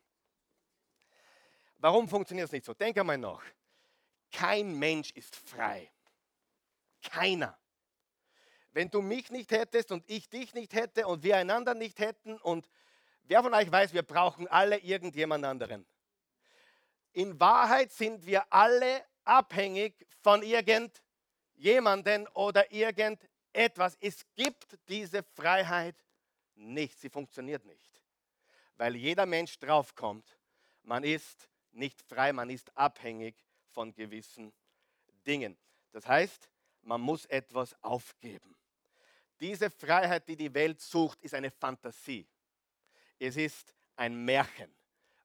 [1.77, 2.73] Warum funktioniert es nicht so?
[2.73, 3.41] Denk einmal nach.
[4.31, 5.89] Kein Mensch ist frei.
[7.01, 7.57] Keiner.
[8.71, 12.37] Wenn du mich nicht hättest und ich dich nicht hätte und wir einander nicht hätten
[12.37, 12.69] und
[13.23, 15.85] wer von euch weiß, wir brauchen alle irgendjemand anderen.
[17.13, 23.97] In Wahrheit sind wir alle abhängig von irgendjemanden oder irgendetwas.
[23.99, 25.95] Es gibt diese Freiheit
[26.55, 26.99] nicht.
[26.99, 28.03] Sie funktioniert nicht.
[28.75, 30.37] Weil jeder Mensch draufkommt,
[30.83, 33.35] man ist nicht frei, man ist abhängig
[33.71, 34.53] von gewissen
[35.25, 35.57] Dingen.
[35.91, 36.49] Das heißt,
[36.81, 38.55] man muss etwas aufgeben.
[39.39, 42.27] Diese Freiheit, die die Welt sucht, ist eine Fantasie.
[43.17, 44.73] Es ist ein Märchen,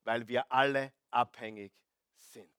[0.04, 1.72] weil wir alle abhängig
[2.14, 2.52] sind.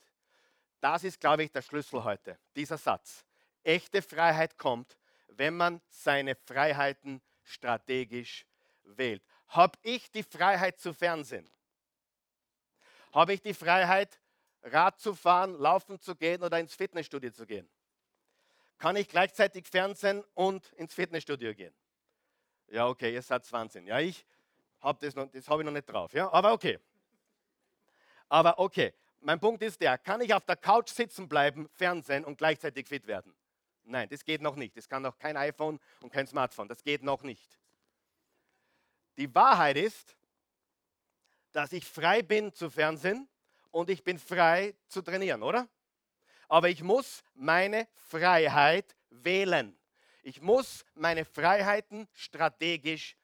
[0.79, 3.25] Das ist, glaube ich, der Schlüssel heute, dieser Satz.
[3.63, 8.45] Echte Freiheit kommt, wenn man seine Freiheiten strategisch
[8.83, 9.23] wählt.
[9.47, 11.49] Habe ich die Freiheit zu Fernsehen?
[13.13, 14.19] Habe ich die Freiheit,
[14.61, 17.69] Rad zu fahren, laufen zu gehen oder ins Fitnessstudio zu gehen?
[18.77, 21.73] Kann ich gleichzeitig Fernsehen und ins Fitnessstudio gehen?
[22.67, 23.87] Ja, okay, ihr seid 20.
[23.87, 24.25] Ja, ich
[24.81, 26.13] habe das, noch, das habe ich noch nicht drauf.
[26.13, 26.79] Ja, aber okay.
[28.27, 32.37] Aber okay, mein Punkt ist der, kann ich auf der Couch sitzen bleiben, Fernsehen und
[32.37, 33.35] gleichzeitig fit werden?
[33.83, 34.75] Nein, das geht noch nicht.
[34.75, 36.67] Das kann noch kein iPhone und kein Smartphone.
[36.67, 37.59] Das geht noch nicht.
[39.17, 40.17] Die Wahrheit ist,
[41.51, 43.29] dass ich frei bin zu Fernsehen
[43.71, 45.69] und ich bin frei zu trainieren, oder?
[46.47, 49.77] Aber ich muss meine Freiheit wählen.
[50.23, 53.15] Ich muss meine Freiheiten strategisch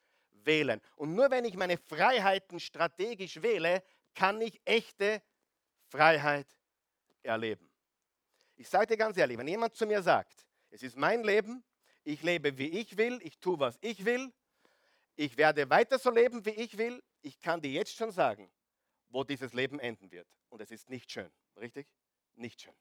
[0.44, 0.80] wählen.
[0.96, 3.82] Und nur wenn ich meine Freiheiten strategisch wähle,
[4.14, 5.22] kann ich echte
[5.88, 6.46] Freiheit
[7.22, 7.68] erleben.
[8.56, 11.64] Ich sage dir ganz ehrlich, wenn jemand zu mir sagt, es ist mein Leben,
[12.04, 14.32] ich lebe wie ich will, ich tue, was ich will,
[15.16, 18.50] ich werde weiter so leben, wie ich will, ich kann dir jetzt schon sagen,
[19.08, 20.28] wo dieses Leben enden wird.
[20.48, 21.86] Und es ist nicht schön, richtig?
[22.34, 22.74] Nicht schön.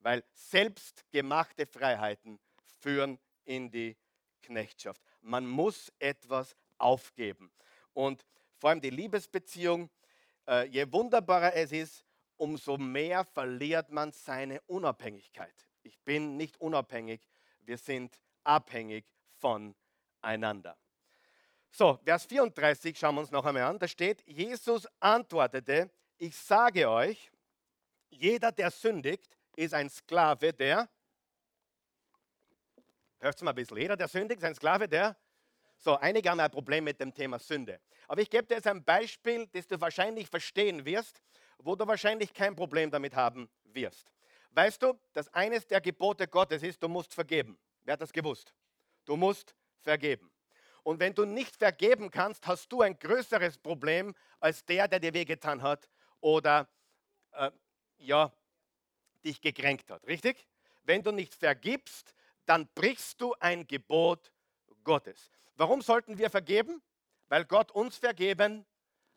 [0.00, 2.38] Weil selbstgemachte Freiheiten
[2.80, 3.96] führen in die
[4.42, 5.02] Knechtschaft.
[5.20, 7.52] Man muss etwas aufgeben.
[7.92, 8.24] Und
[8.58, 9.90] vor allem die Liebesbeziehung,
[10.46, 12.04] äh, je wunderbarer es ist,
[12.36, 15.54] umso mehr verliert man seine Unabhängigkeit.
[15.82, 17.20] Ich bin nicht unabhängig,
[17.60, 19.04] wir sind abhängig
[19.38, 20.76] voneinander.
[21.70, 23.78] So, Vers 34 schauen wir uns noch einmal an.
[23.78, 27.30] Da steht, Jesus antwortete, ich sage euch,
[28.08, 30.88] jeder, der sündigt, ist ein Sklave der,
[33.20, 35.16] hört mal ein bisschen, jeder, der sündigt, ist ein Sklave der,
[35.76, 37.80] so, einige haben ein Problem mit dem Thema Sünde.
[38.08, 41.22] Aber ich gebe dir jetzt ein Beispiel, das du wahrscheinlich verstehen wirst,
[41.58, 44.10] wo du wahrscheinlich kein Problem damit haben wirst.
[44.50, 47.58] Weißt du, dass eines der Gebote Gottes ist, du musst vergeben.
[47.84, 48.52] Wer hat das gewusst?
[49.04, 50.30] Du musst vergeben.
[50.82, 55.14] Und wenn du nicht vergeben kannst, hast du ein größeres Problem als der, der dir
[55.14, 55.88] wehgetan hat
[56.20, 56.68] oder
[57.32, 57.50] äh,
[57.98, 58.32] ja,
[59.24, 60.06] dich gekränkt hat.
[60.06, 60.46] Richtig?
[60.84, 62.14] Wenn du nicht vergibst,
[62.46, 64.32] dann brichst du ein Gebot
[64.82, 65.30] Gottes.
[65.56, 66.82] Warum sollten wir vergeben?
[67.28, 68.66] Weil Gott uns vergeben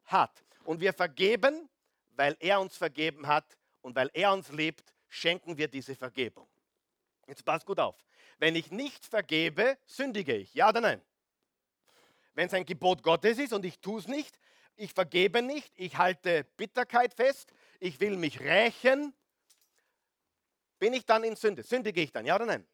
[0.06, 0.44] hat.
[0.66, 1.70] Und wir vergeben,
[2.12, 6.48] weil er uns vergeben hat und weil er uns liebt, schenken wir diese Vergebung.
[7.28, 7.96] Jetzt passt gut auf.
[8.40, 10.54] Wenn ich nicht vergebe, sündige ich.
[10.54, 11.02] Ja oder nein?
[12.36, 14.40] wenn es ein Gebot Gottes ist und ich tue es nicht,
[14.76, 19.14] ich vergebe nicht, ich halte Bitterkeit fest, ich will mich rächen,
[20.84, 21.64] bin ich dann in Sünde?
[21.64, 22.68] Sündige ich dann, ja oder nein?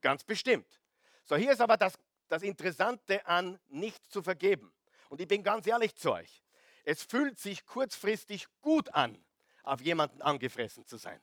[0.00, 0.80] Ganz bestimmt.
[1.22, 1.96] So, hier ist aber das,
[2.26, 4.74] das Interessante an nicht zu vergeben.
[5.10, 6.42] Und ich bin ganz ehrlich zu euch.
[6.82, 9.24] Es fühlt sich kurzfristig gut an,
[9.62, 11.20] auf jemanden angefressen zu sein.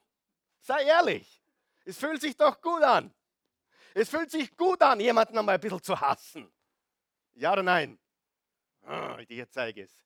[0.62, 1.44] Sei ehrlich.
[1.84, 3.14] Es fühlt sich doch gut an.
[3.94, 6.50] Es fühlt sich gut an, jemanden einmal ein bisschen zu hassen.
[7.34, 8.00] Ja oder nein?
[8.88, 10.06] Oh, ich zeige es.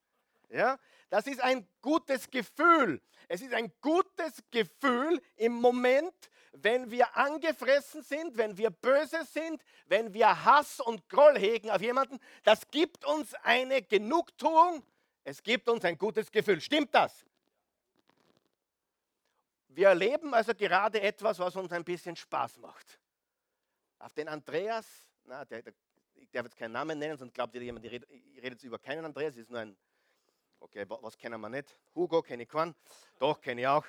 [0.49, 0.79] Ja?
[1.11, 3.03] Das ist ein gutes Gefühl.
[3.27, 3.71] Es ist ein
[4.15, 6.13] gutes Gefühl im Moment,
[6.53, 11.81] wenn wir angefressen sind, wenn wir böse sind, wenn wir Hass und Groll hegen auf
[11.81, 12.19] jemanden.
[12.43, 14.83] Das gibt uns eine Genugtuung.
[15.23, 16.61] Es gibt uns ein gutes Gefühl.
[16.61, 17.25] Stimmt das?
[19.69, 22.99] Wir erleben also gerade etwas, was uns ein bisschen Spaß macht.
[23.97, 24.85] Auf den Andreas,
[25.23, 25.73] na, der, der
[26.15, 28.05] ich darf jetzt keinen Namen nennen, sonst glaubt jemand, ich rede
[28.49, 29.75] jetzt über keinen Andreas, ist nur ein,
[30.59, 31.75] okay, was kennen wir nicht?
[31.95, 32.75] Hugo kenne ich keinen,
[33.17, 33.85] doch kenne ich auch.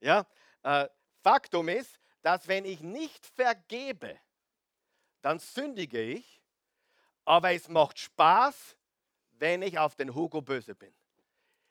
[0.00, 0.26] Ja,
[0.62, 0.88] äh,
[1.22, 4.18] Faktum ist, dass wenn ich nicht vergebe,
[5.22, 6.42] dann sündige ich,
[7.24, 8.76] aber es macht Spaß,
[9.32, 10.94] wenn ich auf den Hugo böse bin.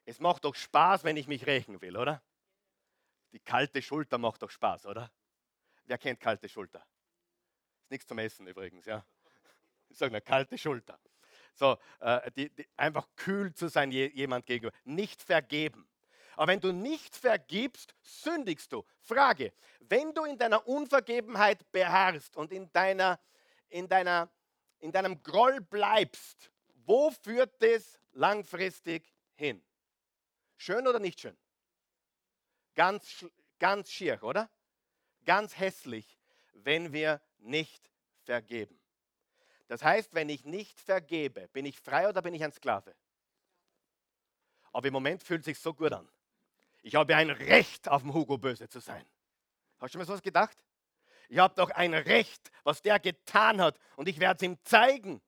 [0.05, 2.21] Es macht doch Spaß, wenn ich mich rächen will, oder?
[3.33, 5.11] Die kalte Schulter macht doch Spaß, oder?
[5.85, 6.85] Wer kennt kalte Schulter?
[7.81, 9.05] Ist nichts zum Essen übrigens, ja.
[9.89, 10.99] Ich sage eine kalte Schulter.
[11.53, 14.75] So, äh, die, die, einfach kühl zu sein je, jemand gegenüber.
[14.83, 15.87] Nicht vergeben.
[16.37, 18.85] Aber wenn du nicht vergibst, sündigst du.
[19.01, 23.19] Frage, wenn du in deiner Unvergebenheit beharrst und in, deiner,
[23.69, 24.29] in, deiner,
[24.77, 26.51] in deinem Groll bleibst,
[26.85, 29.63] wo führt das langfristig hin?
[30.57, 31.35] Schön oder nicht schön?
[32.75, 33.25] Ganz,
[33.57, 34.47] ganz schier, oder?
[35.25, 36.19] Ganz hässlich,
[36.53, 37.89] wenn wir nicht
[38.25, 38.79] vergeben.
[39.67, 42.95] Das heißt, wenn ich nicht vergebe, bin ich frei oder bin ich ein Sklave?
[44.71, 46.07] Aber im Moment fühlt es sich so gut an.
[46.87, 49.05] Ich habe ein Recht, auf dem Hugo böse zu sein.
[49.77, 50.57] Hast du mir sowas gedacht?
[51.27, 55.21] Ich habe doch ein Recht, was der getan hat und ich werde es ihm zeigen.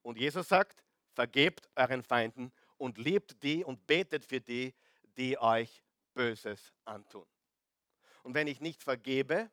[0.00, 4.76] Und Jesus sagt, vergebt euren Feinden und liebt die und betet für die,
[5.16, 5.82] die euch
[6.14, 7.26] Böses antun.
[8.22, 9.50] Und wenn ich nicht vergebe,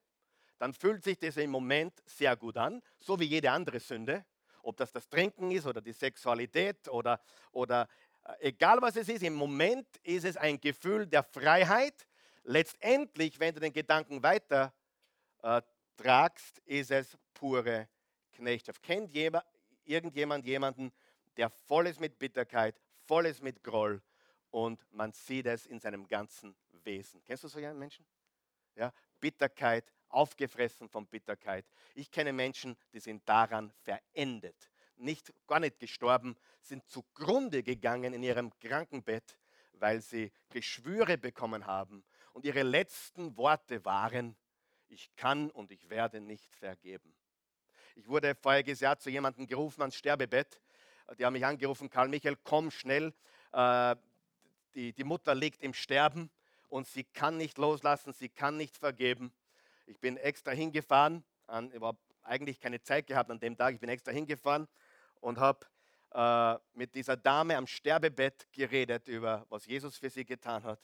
[0.60, 4.24] dann fühlt sich das im Moment sehr gut an, so wie jede andere Sünde.
[4.62, 7.20] Ob das das Trinken ist oder die Sexualität oder,
[7.52, 7.88] oder
[8.40, 12.08] egal was es ist, im Moment ist es ein Gefühl der Freiheit.
[12.44, 14.74] Letztendlich, wenn du den Gedanken weiter
[15.42, 15.62] äh,
[15.98, 17.88] tragst, ist es pure
[18.34, 18.82] Knechtschaft.
[18.84, 19.46] Kennt jemand,
[19.84, 20.92] irgendjemand jemanden,
[21.38, 24.02] der voll ist mit Bitterkeit, voll ist mit Groll
[24.52, 27.24] und man sieht es in seinem ganzen Wesen?
[27.24, 28.06] Kennst du so einen Menschen?
[28.76, 31.66] Ja, Bitterkeit, aufgefressen von Bitterkeit.
[31.94, 38.24] Ich kenne Menschen, die sind daran verendet nicht, gar nicht gestorben, sind zugrunde gegangen in
[38.24, 39.38] ihrem Krankenbett,
[39.74, 42.04] weil sie Geschwüre bekommen haben.
[42.34, 44.36] Und ihre letzten Worte waren,
[44.88, 47.16] ich kann und ich werde nicht vergeben.
[47.96, 50.62] Ich wurde voriges Jahr zu jemandem gerufen ans Sterbebett.
[51.18, 53.14] Die haben mich angerufen, Karl Michael, komm schnell.
[53.54, 53.96] Äh,
[54.74, 56.30] die, die Mutter liegt im Sterben
[56.68, 59.34] und sie kann nicht loslassen, sie kann nicht vergeben.
[59.86, 61.24] Ich bin extra hingefahren,
[61.72, 64.68] ich habe eigentlich keine Zeit gehabt an dem Tag, ich bin extra hingefahren
[65.22, 65.66] und habe
[66.12, 70.80] äh, mit dieser Dame am Sterbebett geredet über, was Jesus für sie getan hat.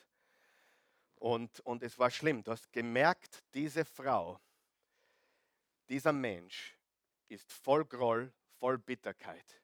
[1.15, 2.43] Und, und es war schlimm.
[2.43, 4.39] Du hast gemerkt, diese Frau,
[5.87, 6.77] dieser Mensch
[7.27, 9.61] ist voll Groll, voll Bitterkeit.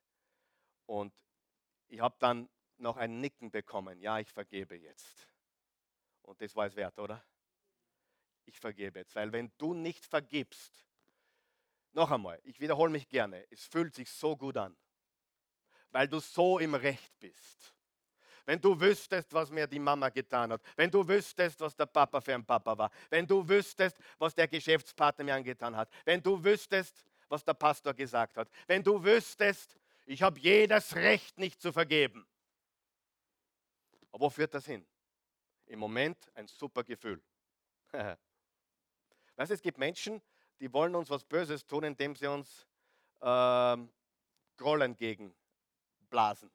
[0.85, 1.13] Und
[1.87, 3.99] ich habe dann noch ein Nicken bekommen.
[3.99, 5.27] Ja, ich vergebe jetzt.
[6.21, 7.23] Und das war es wert, oder?
[8.45, 9.15] Ich vergebe jetzt.
[9.15, 10.86] Weil wenn du nicht vergibst,
[11.97, 14.77] noch einmal, ich wiederhole mich gerne, es fühlt sich so gut an,
[15.89, 17.73] weil du so im Recht bist.
[18.45, 22.21] Wenn du wüsstest, was mir die Mama getan hat, wenn du wüsstest, was der Papa
[22.21, 26.41] für ein Papa war, wenn du wüsstest, was der Geschäftspartner mir angetan hat, wenn du
[26.41, 31.73] wüsstest, was der Pastor gesagt hat, wenn du wüsstest, ich habe jedes Recht nicht zu
[31.73, 32.25] vergeben.
[34.11, 34.85] Aber wo führt das hin?
[35.65, 37.21] Im Moment ein super Gefühl.
[37.91, 40.21] weißt du, es gibt Menschen,
[40.59, 42.67] die wollen uns was Böses tun, indem sie uns
[43.21, 43.91] ähm,
[44.55, 46.51] Groll entgegenblasen.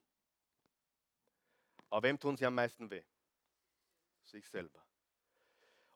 [1.91, 3.03] Aber wem tun sie am meisten weh?
[4.25, 4.85] Sich selber.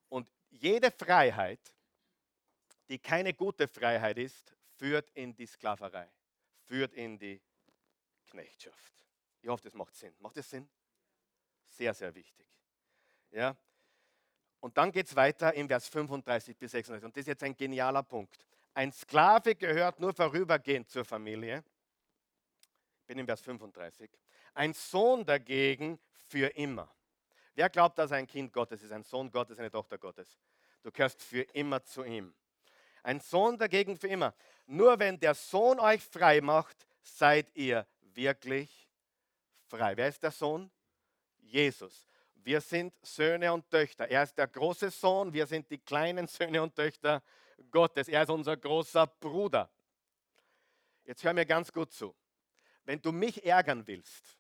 [0.09, 1.75] Und jede Freiheit,
[2.89, 6.09] die keine gute Freiheit ist, führt in die Sklaverei,
[6.65, 7.41] führt in die
[8.27, 8.93] Knechtschaft.
[9.41, 10.15] Ich hoffe, das macht Sinn.
[10.19, 10.69] Macht das Sinn?
[11.67, 12.47] Sehr, sehr wichtig.
[13.31, 13.57] Ja?
[14.61, 17.05] Und dann geht es weiter in Vers 35 bis 36.
[17.05, 18.45] Und das ist jetzt ein genialer Punkt.
[18.75, 21.65] Ein Sklave gehört nur vorübergehend zur Familie.
[23.01, 24.11] Ich bin in Vers 35.
[24.55, 26.93] Ein Sohn dagegen für immer.
[27.55, 30.39] Wer glaubt, dass ein Kind Gottes ist, ein Sohn Gottes, eine Tochter Gottes?
[30.83, 32.35] Du gehörst für immer zu ihm.
[33.03, 34.35] Ein Sohn dagegen für immer.
[34.67, 38.89] Nur wenn der Sohn euch frei macht, seid ihr wirklich
[39.69, 39.97] frei.
[39.97, 40.71] Wer ist der Sohn?
[41.39, 42.07] Jesus.
[42.43, 44.09] Wir sind Söhne und Töchter.
[44.09, 47.23] Er ist der große Sohn, wir sind die kleinen Söhne und Töchter
[47.71, 48.09] Gottes.
[48.09, 49.71] Er ist unser großer Bruder.
[51.05, 52.15] Jetzt hör mir ganz gut zu.
[52.85, 54.39] Wenn du mich ärgern willst,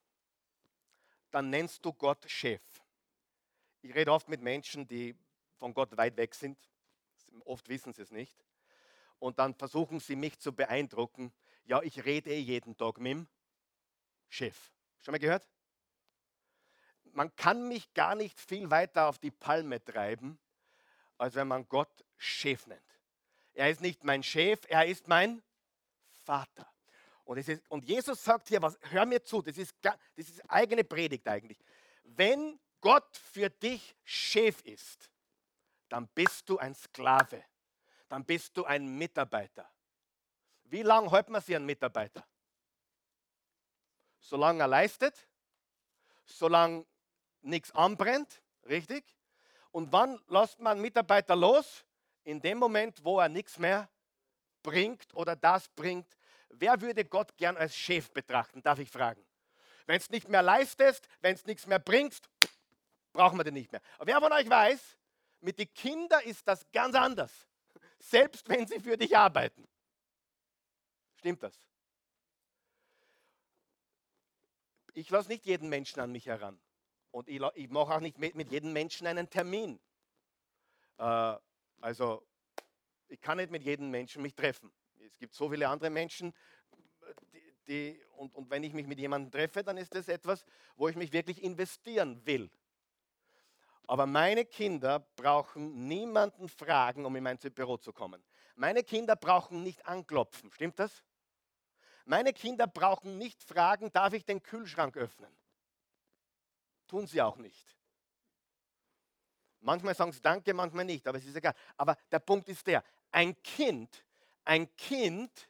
[1.30, 2.62] dann nennst du Gott Chef.
[3.82, 5.14] Ich rede oft mit Menschen, die
[5.56, 6.58] von Gott weit weg sind.
[7.44, 8.44] Oft wissen sie es nicht.
[9.18, 11.32] Und dann versuchen sie mich zu beeindrucken.
[11.64, 13.28] Ja, ich rede jeden Tag mit dem
[14.28, 14.56] Chef.
[15.00, 15.48] Schon mal gehört?
[17.16, 20.38] Man kann mich gar nicht viel weiter auf die Palme treiben,
[21.16, 22.82] als wenn man Gott Chef nennt.
[23.54, 25.42] Er ist nicht mein Chef, er ist mein
[26.24, 26.70] Vater.
[27.24, 30.84] Und, ist, und Jesus sagt hier was, hör mir zu, das ist, das ist eigene
[30.84, 31.58] Predigt eigentlich.
[32.04, 35.10] Wenn Gott für dich Chef ist,
[35.88, 37.42] dann bist du ein Sklave,
[38.08, 39.66] dann bist du ein Mitarbeiter.
[40.64, 42.26] Wie lange hält man sich einen Mitarbeiter?
[44.20, 45.26] Solange er leistet,
[46.26, 46.84] solange
[47.46, 49.04] nichts anbrennt, richtig?
[49.70, 51.84] Und wann lässt man einen Mitarbeiter los?
[52.24, 53.88] In dem Moment, wo er nichts mehr
[54.62, 56.16] bringt oder das bringt,
[56.48, 59.24] wer würde Gott gern als Chef betrachten, darf ich fragen?
[59.86, 62.28] Wenn es nicht mehr leistest, wenn es nichts mehr bringst,
[63.12, 63.80] brauchen wir den nicht mehr.
[63.96, 64.98] Aber wer von euch weiß,
[65.40, 67.32] mit den Kindern ist das ganz anders.
[67.98, 69.68] Selbst wenn sie für dich arbeiten.
[71.14, 71.54] Stimmt das?
[74.94, 76.58] Ich lasse nicht jeden Menschen an mich heran.
[77.16, 79.80] Und ich, ich mache auch nicht mit, mit jedem Menschen einen Termin.
[80.98, 81.34] Äh,
[81.80, 82.22] also,
[83.08, 84.70] ich kann nicht mit jedem Menschen mich treffen.
[84.98, 86.34] Es gibt so viele andere Menschen,
[87.32, 90.44] die, die, und, und wenn ich mich mit jemandem treffe, dann ist das etwas,
[90.76, 92.50] wo ich mich wirklich investieren will.
[93.86, 98.22] Aber meine Kinder brauchen niemanden fragen, um in mein Büro zu kommen.
[98.56, 100.52] Meine Kinder brauchen nicht anklopfen.
[100.52, 101.02] Stimmt das?
[102.04, 105.34] Meine Kinder brauchen nicht fragen, darf ich den Kühlschrank öffnen?
[106.86, 107.76] Tun sie auch nicht.
[109.60, 111.54] Manchmal sagen sie Danke, manchmal nicht, aber es ist egal.
[111.76, 114.04] Aber der Punkt ist der, ein Kind,
[114.44, 115.48] ein Kind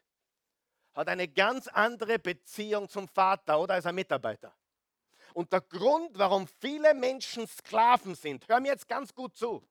[0.94, 4.54] hat eine ganz andere Beziehung zum Vater oder als ein Mitarbeiter.
[5.34, 9.68] Und der Grund, warum viele Menschen Sklaven sind, hör mir jetzt ganz gut zu,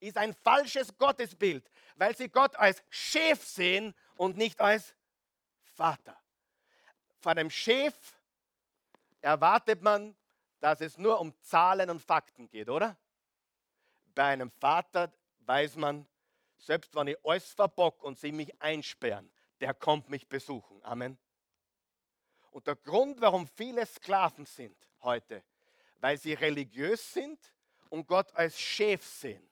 [0.00, 4.96] ist ein falsches Gottesbild, weil sie Gott als Chef sehen und nicht als
[5.74, 6.20] Vater.
[7.20, 7.94] Von einem Chef
[9.20, 10.16] erwartet man,
[10.64, 12.96] dass es nur um Zahlen und Fakten geht, oder?
[14.14, 16.08] Bei einem Vater weiß man,
[16.56, 20.82] selbst wenn ich alles verbock und sie mich einsperren, der kommt mich besuchen.
[20.82, 21.18] Amen.
[22.50, 25.44] Und der Grund, warum viele Sklaven sind heute,
[26.00, 27.38] weil sie religiös sind
[27.90, 29.46] und Gott als Chef sehen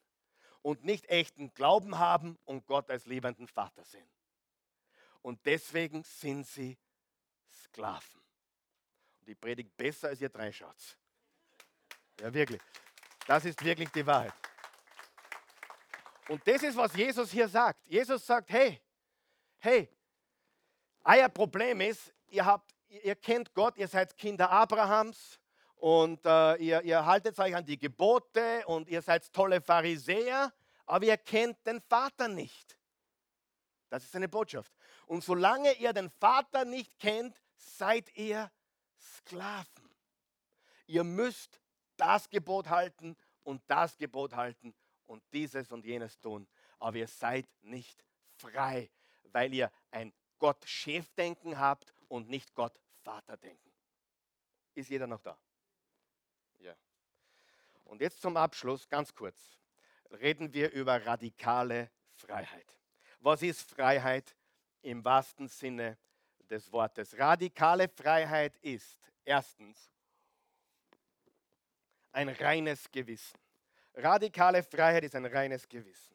[0.62, 4.09] und nicht echten Glauben haben und Gott als liebenden Vater sehen.
[5.20, 6.79] Und deswegen sind sie
[7.51, 8.22] Sklaven.
[9.20, 10.96] Und die predigt besser, als ihr drei schaut.
[12.20, 12.61] Ja, wirklich.
[13.27, 14.35] Das ist wirklich die Wahrheit.
[16.29, 17.87] Und das ist, was Jesus hier sagt.
[17.87, 18.81] Jesus sagt, hey,
[19.59, 19.88] hey,
[21.05, 22.72] euer Problem ist, ihr habt
[23.03, 25.38] ihr kennt Gott, ihr seid Kinder Abrahams
[25.77, 30.53] und äh, ihr, ihr haltet euch an die Gebote und ihr seid tolle Pharisäer,
[30.87, 32.79] aber ihr kennt den Vater nicht.
[33.88, 34.72] Das ist eine Botschaft.
[35.07, 38.51] Und solange ihr den Vater nicht kennt, seid ihr
[38.98, 39.90] Sklaven.
[40.87, 41.61] Ihr müsst
[42.03, 44.75] das Gebot halten und das Gebot halten
[45.07, 46.49] und dieses und jenes tun.
[46.81, 48.91] Aber ihr seid nicht frei,
[49.31, 53.71] weil ihr ein Gott-Chefdenken habt und nicht Gott Vater denken.
[54.75, 55.38] Ist jeder noch da?
[56.59, 56.75] Ja.
[57.85, 59.61] Und jetzt zum Abschluss, ganz kurz,
[60.11, 62.67] reden wir über radikale Freiheit.
[63.21, 64.35] Was ist Freiheit
[64.81, 65.97] im wahrsten Sinne
[66.51, 67.17] des Wortes?
[67.17, 69.93] Radikale Freiheit ist erstens
[72.12, 73.38] ein reines Gewissen.
[73.94, 76.14] Radikale Freiheit ist ein reines Gewissen.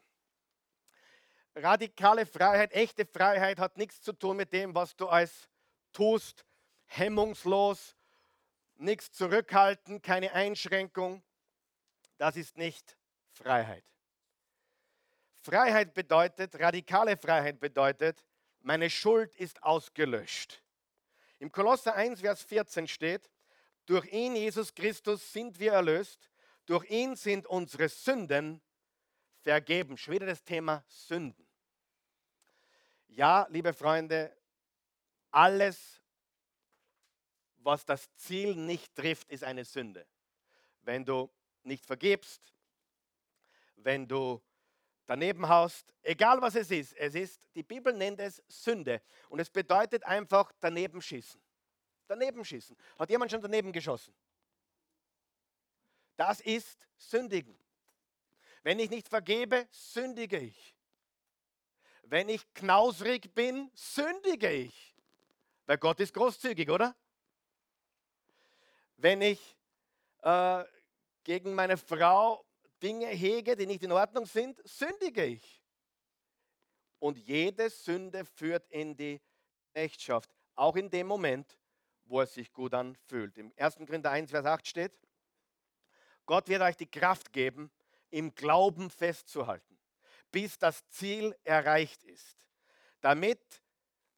[1.56, 5.50] Radikale Freiheit, echte Freiheit hat nichts zu tun mit dem, was du als
[5.92, 6.46] tust,
[6.86, 7.96] hemmungslos,
[8.76, 11.24] nichts zurückhalten, keine Einschränkung.
[12.18, 12.98] Das ist nicht
[13.32, 13.84] Freiheit.
[15.42, 18.24] Freiheit bedeutet, radikale Freiheit bedeutet,
[18.60, 20.62] meine Schuld ist ausgelöscht.
[21.40, 23.30] Im Kolosser 1, Vers 14 steht,
[23.88, 26.30] durch ihn, Jesus Christus, sind wir erlöst,
[26.66, 28.62] durch ihn sind unsere Sünden
[29.42, 29.98] vergeben.
[29.98, 31.48] Schon wieder das Thema Sünden.
[33.08, 34.36] Ja, liebe Freunde,
[35.32, 36.02] alles,
[37.60, 40.06] was das Ziel nicht trifft, ist eine Sünde.
[40.82, 41.32] Wenn du
[41.64, 42.54] nicht vergibst,
[43.78, 44.42] wenn du
[45.06, 49.50] daneben haust, egal was es ist, es ist, die Bibel nennt es Sünde und es
[49.50, 51.42] bedeutet einfach daneben schießen.
[52.08, 52.76] Daneben schießen.
[52.98, 54.14] Hat jemand schon daneben geschossen?
[56.16, 57.58] Das ist Sündigen.
[58.64, 60.76] Wenn ich nicht vergebe, sündige ich.
[62.04, 64.96] Wenn ich knausrig bin, sündige ich.
[65.66, 66.96] Weil Gott ist großzügig, oder?
[68.98, 69.56] wenn ich
[70.24, 70.64] äh,
[71.24, 72.44] gegen meine Frau
[72.82, 75.64] Dinge hege, die nicht in Ordnung sind, sündige ich.
[77.00, 79.22] Und jede Sünde führt in die
[79.72, 81.58] Knechtschaft, auch in dem Moment,
[82.08, 83.38] wo es sich gut anfühlt.
[83.38, 83.76] Im 1.
[83.78, 85.00] Korinther 1, Vers 8 steht,
[86.26, 87.72] Gott wird euch die Kraft geben,
[88.10, 89.78] im Glauben festzuhalten,
[90.32, 92.38] bis das Ziel erreicht ist,
[93.02, 93.42] damit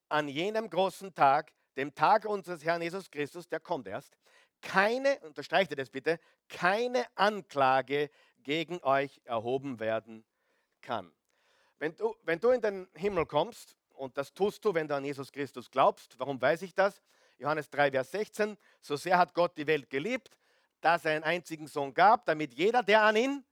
[0.10, 4.18] an jenem großen Tag, dem Tag unseres Herrn Jesus Christus, der kommt erst,
[4.62, 8.10] keine, unterstreicht ihr das bitte, keine Anklage
[8.44, 10.26] gegen euch erhoben werden
[10.82, 11.14] kann.
[11.78, 15.06] Wenn du, wenn du in den Himmel kommst, und das tust du, wenn du an
[15.06, 17.02] Jesus Christus glaubst, warum weiß ich das?
[17.40, 20.38] Johannes 3, Vers 16, so sehr hat Gott die Welt geliebt,
[20.82, 23.46] dass er einen einzigen Sohn gab, damit jeder, der an ihn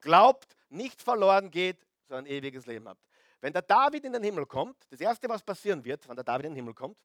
[0.00, 2.98] glaubt, nicht verloren geht, sondern ein ewiges Leben hat.
[3.40, 6.46] Wenn der David in den Himmel kommt, das Erste, was passieren wird, wenn der David
[6.46, 6.98] in den Himmel kommt,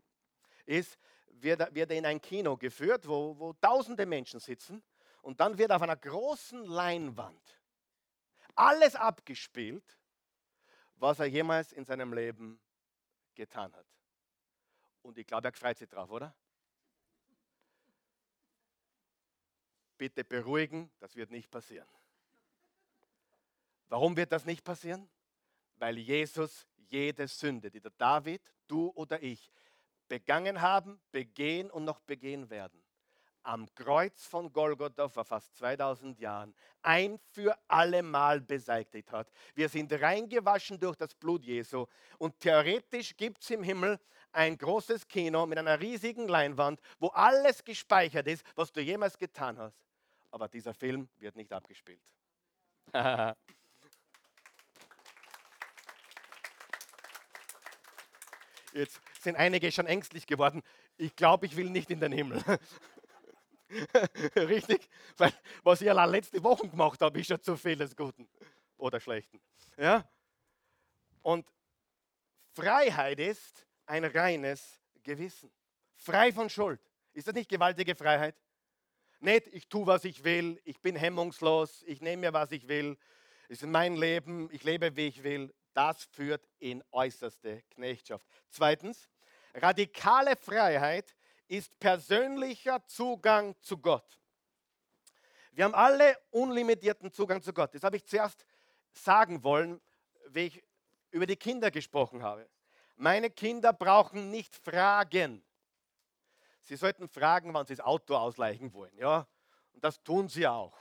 [0.65, 4.81] ist, wird er, wird er in ein Kino geführt, wo, wo tausende Menschen sitzen
[5.21, 7.59] und dann wird auf einer großen Leinwand
[8.55, 9.97] alles abgespielt,
[10.95, 12.59] was er jemals in seinem Leben
[13.35, 13.85] getan hat.
[15.01, 16.33] Und ich glaube, er freut sich drauf, oder?
[19.97, 21.87] Bitte beruhigen, das wird nicht passieren.
[23.87, 25.09] Warum wird das nicht passieren?
[25.75, 29.51] Weil Jesus jede Sünde, die der David, du oder ich
[30.07, 32.81] begangen haben, begehen und noch begehen werden,
[33.43, 39.31] am Kreuz von Golgotha vor fast 2000 Jahren ein für alle Mal beseitigt hat.
[39.55, 41.85] Wir sind reingewaschen durch das Blut Jesu
[42.17, 43.99] und theoretisch gibt es im Himmel
[44.33, 49.57] ein großes Kino mit einer riesigen Leinwand, wo alles gespeichert ist, was du jemals getan
[49.57, 49.85] hast.
[50.31, 52.01] Aber dieser Film wird nicht abgespielt.
[58.73, 60.63] Jetzt sind einige schon ängstlich geworden.
[60.97, 62.41] Ich glaube, ich will nicht in den Himmel.
[64.35, 64.89] Richtig?
[65.17, 68.29] Weil was ich allein letzte Woche gemacht habe, ist ja zu vieles Guten
[68.77, 69.41] oder Schlechten.
[69.77, 70.07] Ja?
[71.21, 71.45] Und
[72.53, 75.51] Freiheit ist ein reines Gewissen.
[75.95, 76.81] Frei von Schuld.
[77.13, 78.35] Ist das nicht gewaltige Freiheit?
[79.19, 82.97] Nicht, ich tue, was ich will, ich bin hemmungslos, ich nehme mir, was ich will,
[83.49, 85.53] es ist mein Leben, ich lebe, wie ich will.
[85.73, 88.25] Das führt in äußerste Knechtschaft.
[88.49, 89.09] Zweitens,
[89.53, 91.15] radikale Freiheit
[91.47, 94.19] ist persönlicher Zugang zu Gott.
[95.51, 97.75] Wir haben alle unlimitierten Zugang zu Gott.
[97.75, 98.45] Das habe ich zuerst
[98.93, 99.81] sagen wollen,
[100.29, 100.63] wie ich
[101.11, 102.49] über die Kinder gesprochen habe.
[103.01, 105.43] Meine Kinder brauchen nicht fragen.
[106.61, 108.95] Sie sollten fragen, wann sie das Auto ausleichen wollen.
[108.95, 109.27] Ja?
[109.73, 110.77] Und das tun sie auch,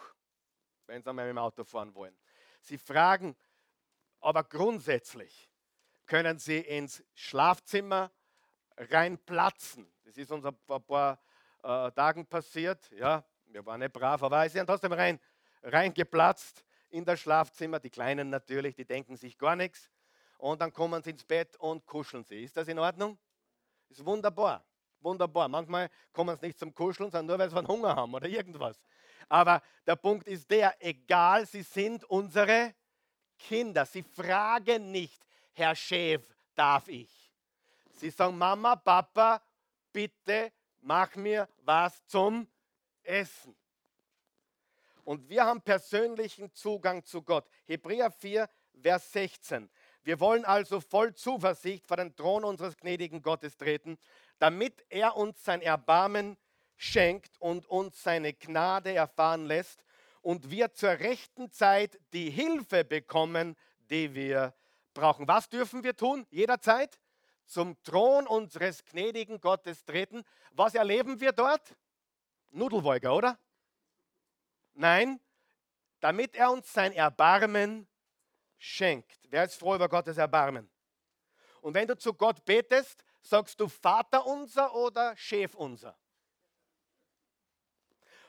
[0.85, 2.15] wenn sie einmal mit dem Auto fahren wollen.
[2.61, 3.35] Sie fragen,
[4.21, 5.51] aber grundsätzlich
[6.05, 8.13] können Sie ins Schlafzimmer
[8.77, 9.91] reinplatzen.
[10.05, 11.19] Das ist uns vor ein paar
[11.63, 12.91] äh, Tagen passiert.
[12.91, 15.19] Ja, wir waren nicht brav, aber sie sind trotzdem rein,
[15.63, 17.81] reingeplatzt in das Schlafzimmer.
[17.81, 19.91] Die Kleinen natürlich, die denken sich gar nichts.
[20.41, 22.45] Und dann kommen sie ins Bett und kuscheln sie.
[22.45, 23.19] Ist das in Ordnung?
[23.91, 24.65] Ist wunderbar.
[25.01, 25.49] Wunderbar.
[25.49, 28.81] Manchmal kommen sie nicht zum Kuscheln, sondern nur, weil sie einen Hunger haben oder irgendwas.
[29.29, 32.75] Aber der Punkt ist der, egal, sie sind unsere
[33.39, 35.23] Kinder, sie fragen nicht,
[35.53, 36.23] Herr Chef,
[36.55, 37.11] darf ich?
[37.93, 39.43] Sie sagen, Mama, Papa,
[39.93, 42.49] bitte mach mir was zum
[43.03, 43.55] Essen.
[45.05, 47.47] Und wir haben persönlichen Zugang zu Gott.
[47.67, 48.49] Hebräer 4,
[48.83, 49.69] Vers 16.
[50.03, 53.99] Wir wollen also voll Zuversicht vor den Thron unseres gnädigen Gottes treten,
[54.39, 56.37] damit er uns sein Erbarmen
[56.77, 59.85] schenkt und uns seine Gnade erfahren lässt
[60.23, 63.57] und wir zur rechten Zeit die Hilfe bekommen,
[63.91, 64.55] die wir
[64.95, 65.29] brauchen.
[65.29, 66.27] Was dürfen wir tun?
[66.31, 66.99] Jederzeit
[67.47, 70.23] zum Thron unseres gnädigen Gottes treten.
[70.53, 71.77] Was erleben wir dort?
[72.51, 73.39] Nudelwolke, oder?
[74.75, 75.21] Nein,
[76.01, 77.87] damit er uns sein Erbarmen
[78.61, 79.19] schenkt.
[79.31, 80.71] Wer ist froh über Gottes Erbarmen?
[81.63, 85.99] Und wenn du zu Gott betest, sagst du Vater unser oder Chef unser?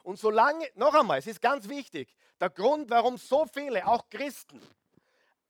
[0.04, 4.60] Und solange, noch einmal, es ist ganz wichtig, der Grund, warum so viele, auch Christen,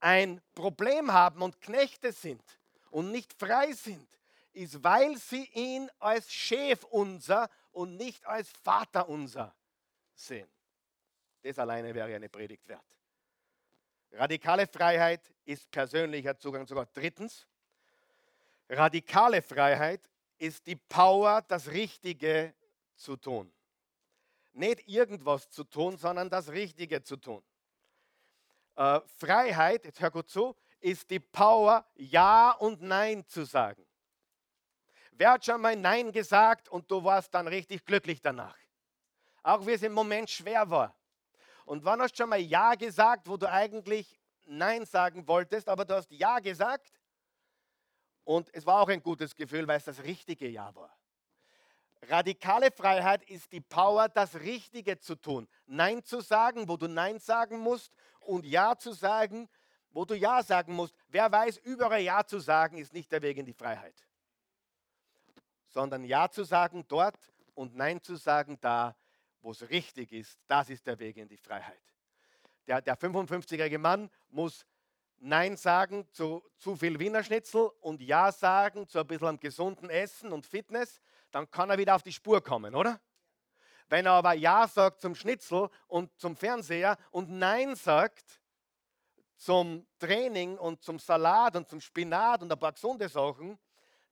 [0.02, 2.44] ein Problem haben und Knechte sind
[2.90, 4.08] und nicht frei sind,
[4.52, 9.56] ist, weil sie ihn als Chef unser und nicht als Vater unser
[10.14, 10.50] sehen.
[11.42, 12.84] Das alleine wäre eine Predigt wert.
[14.12, 16.90] Radikale Freiheit ist persönlicher Zugang zu Gott.
[16.94, 17.48] Drittens,
[18.70, 20.02] radikale Freiheit
[20.38, 22.54] ist die Power, das Richtige
[22.96, 23.52] zu tun
[24.54, 27.44] nicht irgendwas zu tun, sondern das Richtige zu tun.
[28.76, 33.86] Äh, Freiheit, jetzt hör gut zu, ist die Power, Ja und Nein zu sagen.
[35.12, 38.58] Wer hat schon mal Nein gesagt und du warst dann richtig glücklich danach?
[39.44, 40.96] Auch wie es im Moment schwer war.
[41.72, 45.86] Und wann hast du schon mal Ja gesagt, wo du eigentlich Nein sagen wolltest, aber
[45.86, 46.92] du hast Ja gesagt?
[48.26, 50.94] Und es war auch ein gutes Gefühl, weil es das richtige Ja war.
[52.10, 55.48] Radikale Freiheit ist die Power, das Richtige zu tun.
[55.66, 59.48] Nein zu sagen, wo du Nein sagen musst und Ja zu sagen,
[59.92, 60.94] wo du Ja sagen musst.
[61.08, 63.96] Wer weiß, überall Ja zu sagen, ist nicht der Weg in die Freiheit.
[65.70, 68.94] Sondern Ja zu sagen dort und Nein zu sagen da,
[69.42, 70.40] wo es richtig ist.
[70.48, 71.82] Das ist der Weg in die Freiheit.
[72.68, 74.66] Der, der 55-jährige Mann muss
[75.18, 80.32] Nein sagen zu zu viel Wiener Schnitzel und Ja sagen zu ein bisschen gesunden Essen
[80.32, 81.00] und Fitness
[81.32, 83.00] dann kann er wieder auf die Spur kommen, oder?
[83.90, 88.42] Wenn er aber Ja sagt zum Schnitzel und zum Fernseher und Nein sagt
[89.36, 93.58] zum Training und zum Salat und zum Spinat und ein paar gesunde Sachen,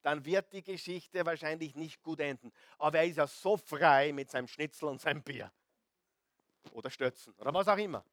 [0.01, 2.51] dann wird die Geschichte wahrscheinlich nicht gut enden.
[2.77, 5.51] Aber er ist ja so frei mit seinem Schnitzel und seinem Bier.
[6.71, 8.03] Oder Stötzen oder was auch immer.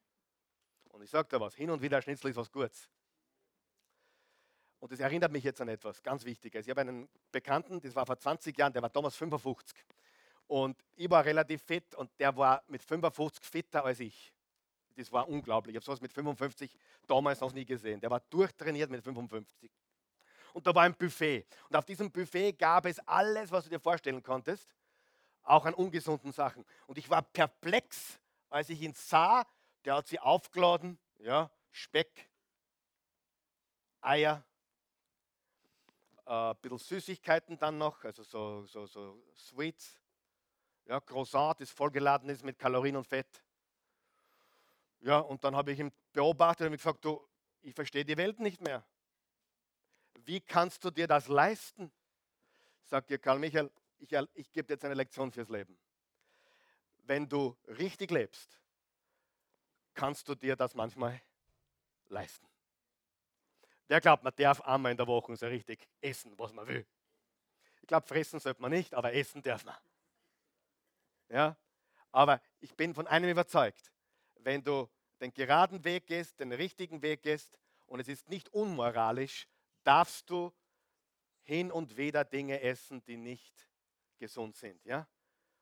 [0.88, 2.88] Und ich sage da was, hin und wieder Schnitzel ist was Gutes.
[4.78, 6.66] Und das erinnert mich jetzt an etwas ganz Wichtiges.
[6.66, 9.84] Ich habe einen Bekannten, das war vor 20 Jahren, der war damals 55.
[10.46, 14.32] Und ich war relativ fit und der war mit 55 fitter als ich.
[14.94, 15.74] Das war unglaublich.
[15.74, 16.74] Ich habe sowas mit 55
[17.06, 18.00] damals noch nie gesehen.
[18.00, 19.70] Der war durchtrainiert mit 55.
[20.52, 21.46] Und da war ein Buffet.
[21.68, 24.74] Und auf diesem Buffet gab es alles, was du dir vorstellen konntest,
[25.42, 26.64] auch an ungesunden Sachen.
[26.86, 28.18] Und ich war perplex,
[28.48, 29.46] als ich ihn sah.
[29.84, 32.28] Der hat sie aufgeladen, ja, Speck,
[34.00, 34.44] Eier,
[36.26, 40.00] äh, ein bisschen Süßigkeiten dann noch, also so, so, so Sweets.
[40.86, 43.42] Ja, Croissant, das vollgeladen ist mit Kalorien und Fett.
[45.00, 47.24] Ja, und dann habe ich ihn beobachtet und gesagt, du,
[47.62, 48.84] ich verstehe die Welt nicht mehr.
[50.26, 51.90] Wie kannst du dir das leisten?
[52.84, 55.78] Sagt dir Karl Michael, ich, ich gebe dir jetzt eine Lektion fürs Leben.
[57.04, 58.60] Wenn du richtig lebst,
[59.94, 61.20] kannst du dir das manchmal
[62.08, 62.46] leisten.
[63.86, 66.84] Wer glaubt, man darf einmal in der Woche so richtig essen, was man will?
[67.80, 69.76] Ich glaube, fressen sollte man nicht, aber essen darf man.
[71.28, 71.56] Ja?
[72.10, 73.92] Aber ich bin von einem überzeugt,
[74.38, 79.46] wenn du den geraden Weg gehst, den richtigen Weg gehst und es ist nicht unmoralisch,
[79.86, 80.52] darfst du
[81.42, 83.68] hin und wieder Dinge essen, die nicht
[84.18, 84.84] gesund sind.
[84.84, 85.06] Ja?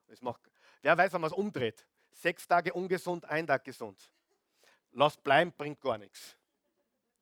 [0.06, 0.40] Es macht,
[0.82, 1.86] wer weiß, wenn man es umdreht.
[2.10, 4.10] Sechs Tage ungesund, ein Tag gesund.
[4.92, 6.36] Lass bleiben, bringt gar nichts.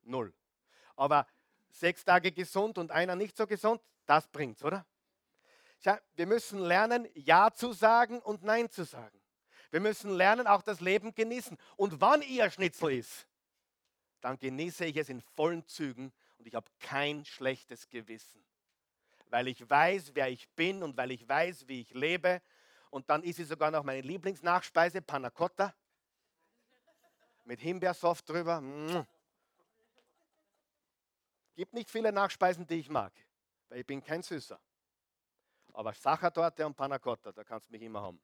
[0.03, 0.33] Null.
[0.95, 1.27] Aber
[1.71, 4.87] sechs Tage gesund und einer nicht so gesund, das bringt's, oder?
[5.81, 9.21] Ja, wir müssen lernen, Ja zu sagen und Nein zu sagen.
[9.71, 11.57] Wir müssen lernen, auch das Leben genießen.
[11.77, 13.27] Und wann ihr Schnitzel ist,
[14.21, 16.13] dann genieße ich es in vollen Zügen
[16.43, 18.45] und ich habe kein schlechtes Gewissen.
[19.29, 22.43] Weil ich weiß, wer ich bin und weil ich weiß, wie ich lebe.
[22.91, 25.73] Und dann ist sie sogar noch meine Lieblingsnachspeise, Panna Cotta.
[27.45, 28.61] Mit Himbeersoft drüber.
[31.55, 33.13] Gibt nicht viele Nachspeisen, die ich mag,
[33.69, 34.61] weil ich bin kein Süßer.
[35.75, 38.21] Aber Sachertorte und Panna Cotta, da kannst du mich immer haben.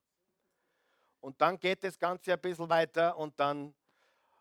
[1.21, 3.73] Und dann geht das Ganze ein bisschen weiter und dann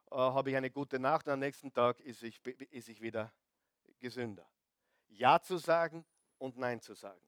[0.10, 3.32] äh, habe ich eine gute Nacht und am nächsten Tag ist ich, ist ich wieder
[4.00, 4.48] gesünder.
[5.10, 6.06] Ja zu sagen
[6.38, 7.22] und Nein zu sagen.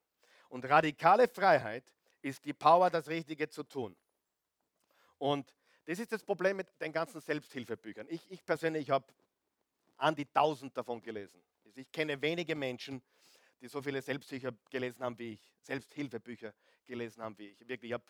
[0.50, 1.84] Und radikale Freiheit
[2.22, 3.96] ist die Power, das Richtige zu tun.
[5.18, 5.54] Und
[5.86, 8.08] das ist das Problem mit den ganzen Selbsthilfebüchern.
[8.10, 9.06] Ich, ich persönlich habe
[9.98, 11.42] an die tausend davon gelesen.
[11.66, 13.02] Also ich kenne wenige Menschen,
[13.62, 16.54] die so viele Selbsthilfebücher gelesen haben wie ich, Selbsthilfebücher
[16.86, 17.68] gelesen haben wie ich.
[17.68, 18.06] Wirklich, ich habe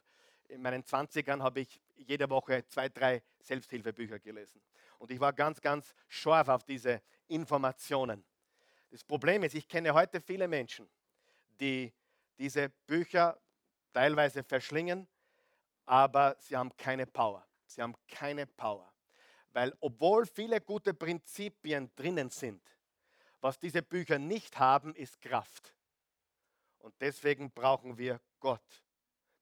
[0.50, 4.62] in meinen 20ern habe ich jede Woche zwei, drei Selbsthilfebücher gelesen.
[4.98, 8.26] Und ich war ganz, ganz scharf auf diese Informationen.
[8.90, 10.90] Das Problem ist, ich kenne heute viele Menschen,
[11.60, 11.94] die
[12.38, 13.40] diese Bücher
[13.94, 15.08] teilweise verschlingen,
[15.86, 17.46] aber sie haben keine Power.
[17.66, 18.92] Sie haben keine Power.
[19.52, 22.62] Weil obwohl viele gute Prinzipien drinnen sind,
[23.42, 25.74] was diese Bücher nicht haben, ist Kraft.
[26.80, 28.84] Und deswegen brauchen wir Gott.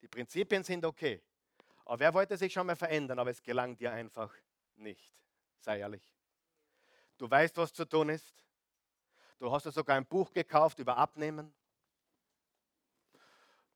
[0.01, 1.21] Die Prinzipien sind okay.
[1.85, 4.33] Aber wer wollte sich schon mal verändern, aber es gelang dir einfach
[4.75, 5.13] nicht.
[5.59, 6.03] Sei ehrlich.
[7.17, 8.46] Du weißt, was zu tun ist.
[9.39, 11.53] Du hast ja sogar ein Buch gekauft über Abnehmen.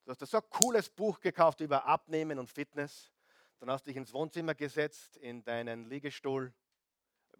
[0.03, 3.11] Du hast so ein cooles Buch gekauft über Abnehmen und Fitness.
[3.59, 6.51] Dann hast du dich ins Wohnzimmer gesetzt, in deinen Liegestuhl.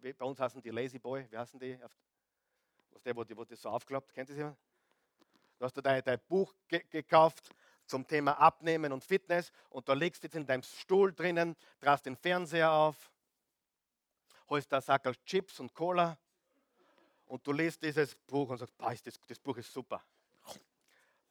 [0.00, 1.26] Bei uns heißen die Lazy Boy.
[1.30, 1.76] Wie heißen die?
[2.90, 4.14] Was der, wo, die, wo das so aufklappt?
[4.14, 4.56] Kennt ihr sie?
[5.58, 7.52] Du hast dein, dein Buch ge gekauft
[7.86, 12.06] zum Thema Abnehmen und Fitness und da legst du jetzt in deinem Stuhl drinnen, drast
[12.06, 13.10] den Fernseher auf,
[14.48, 16.16] holst da Sackel Chips und Cola
[17.32, 20.04] und du liest dieses Buch und sagst, das, das Buch ist super.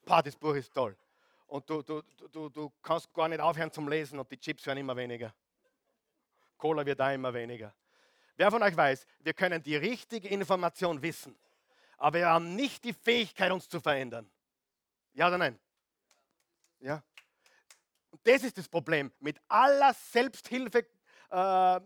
[0.04, 0.98] Pah, das Buch ist toll.
[1.46, 4.80] Und du, du, du, du kannst gar nicht aufhören zum Lesen und die Chips werden
[4.80, 5.32] immer weniger.
[6.58, 7.72] Cola wird da immer weniger.
[8.36, 11.38] Wer von euch weiß, wir können die richtige Information wissen,
[11.98, 14.28] aber wir haben nicht die Fähigkeit, uns zu verändern.
[15.14, 15.60] Ja oder nein?
[16.80, 17.04] Ja.
[18.10, 20.84] Und das ist das Problem mit aller Selbsthilfe,
[21.30, 21.80] äh,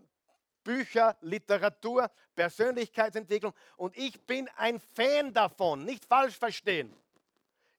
[0.66, 3.54] Bücher, Literatur, Persönlichkeitsentwicklung.
[3.76, 6.92] Und ich bin ein Fan davon, nicht falsch verstehen.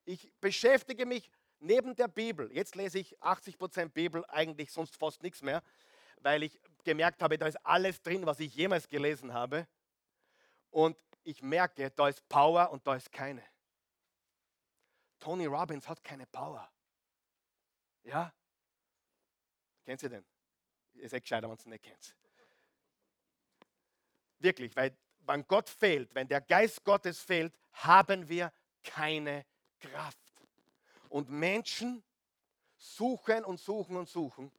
[0.06, 1.30] Ich beschäftige mich
[1.60, 5.62] neben der Bibel, jetzt lese ich 80% Bibel, eigentlich sonst fast nichts mehr,
[6.22, 9.68] weil ich gemerkt habe, da ist alles drin, was ich jemals gelesen habe.
[10.70, 13.42] Und ich merke, da ist Power und da ist keine.
[15.20, 16.70] Tony Robbins hat keine Power.
[18.04, 18.32] Ja?
[19.84, 20.24] Kennt ihr den?
[20.94, 22.17] Ihr seid gescheiter, wenn ihr es nicht kennt.
[24.38, 29.44] Wirklich, weil wenn Gott fehlt, wenn der Geist Gottes fehlt, haben wir keine
[29.80, 30.18] Kraft.
[31.08, 32.02] Und Menschen
[32.76, 34.50] suchen und suchen und suchen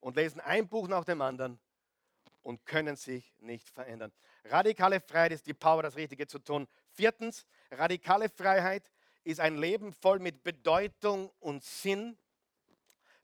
[0.00, 1.58] und lesen ein Buch nach dem anderen
[2.42, 4.12] und können sich nicht verändern.
[4.44, 6.68] Radikale Freiheit ist die Power, das Richtige zu tun.
[6.92, 8.90] Viertens, radikale Freiheit
[9.24, 12.16] ist ein Leben voll mit Bedeutung und Sinn.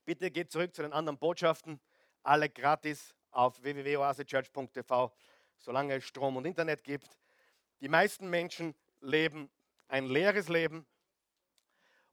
[0.05, 1.81] Bitte geht zurück zu den anderen Botschaften,
[2.25, 5.13] alle gratis auf www.oasechurch.tv,
[5.63, 7.19] solange es Strom und Internet gibt.
[7.81, 9.51] Die meisten Menschen leben
[9.89, 10.87] ein leeres Leben.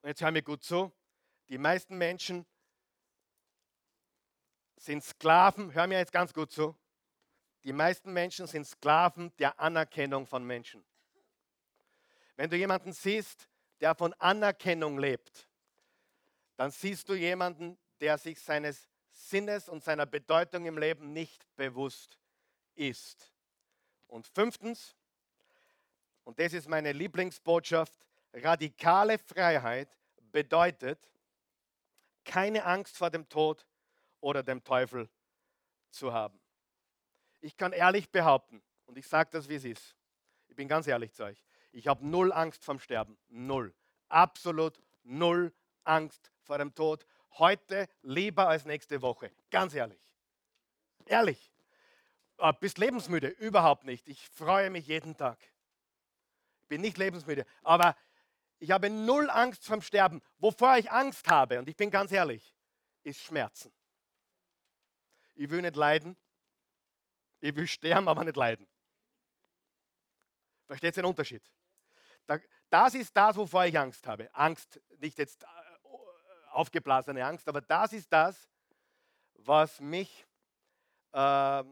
[0.01, 0.91] Und jetzt hör mir gut zu.
[1.49, 2.45] Die meisten Menschen
[4.77, 6.77] sind Sklaven, hör mir jetzt ganz gut zu.
[7.63, 10.85] Die meisten Menschen sind Sklaven der Anerkennung von Menschen.
[12.35, 13.49] Wenn du jemanden siehst,
[13.81, 15.49] der von Anerkennung lebt,
[16.55, 22.17] dann siehst du jemanden, der sich seines Sinnes und seiner Bedeutung im Leben nicht bewusst
[22.75, 23.33] ist.
[24.10, 24.95] Und fünftens,
[26.26, 29.89] und das ist meine Lieblingsbotschaft, radikale Freiheit
[30.32, 30.99] bedeutet,
[32.26, 33.66] keine Angst vor dem Tod
[34.20, 35.10] oder dem Teufel
[35.89, 36.39] zu haben.
[37.41, 39.95] Ich kann ehrlich behaupten, und ich sage das, wie es ist,
[40.47, 41.41] ich bin ganz ehrlich zu euch,
[41.72, 43.18] ich habe null Angst vom Sterben.
[43.30, 43.74] Null.
[44.07, 45.53] Absolut null
[45.84, 47.05] Angst vor dem Tod.
[47.38, 49.32] Heute lieber als nächste Woche.
[49.51, 50.01] Ganz ehrlich.
[51.05, 51.51] Ehrlich.
[52.39, 53.27] Äh, bist lebensmüde?
[53.27, 54.07] Überhaupt nicht.
[54.07, 55.37] Ich freue mich jeden Tag.
[56.61, 57.45] Ich bin nicht lebensmüde.
[57.63, 57.95] Aber
[58.59, 60.21] ich habe null Angst vom Sterben.
[60.37, 62.55] Wovor ich Angst habe, und ich bin ganz ehrlich,
[63.03, 63.73] ist Schmerzen.
[65.35, 66.17] Ich will nicht leiden.
[67.39, 68.67] Ich will sterben, aber nicht leiden.
[70.67, 71.41] Versteht ihr den Unterschied?
[72.69, 74.29] Das ist das, wovor ich Angst habe.
[74.33, 75.47] Angst, nicht jetzt äh,
[76.51, 78.47] aufgeblasene Angst, aber das ist das,
[79.33, 80.27] was mich
[81.13, 81.63] äh,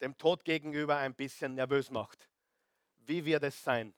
[0.00, 2.28] dem Tod gegenüber ein bisschen nervös macht.
[3.06, 3.94] Wie wird es sein?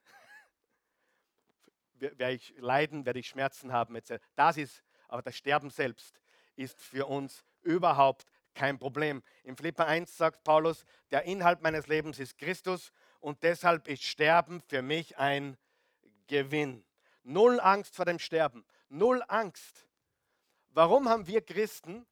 [1.95, 3.99] werde ich leiden, werde ich Schmerzen haben.
[4.37, 6.21] Das ist, aber das Sterben selbst
[6.57, 9.23] ist für uns überhaupt kein Problem.
[9.45, 14.61] Im Philipper 1 sagt Paulus, der Inhalt meines Lebens ist Christus und deshalb ist Sterben
[14.61, 15.57] für mich ein
[16.27, 16.85] Gewinn.
[17.23, 19.87] Null Angst vor dem Sterben, null Angst.
[20.71, 22.07] Warum haben wir Christen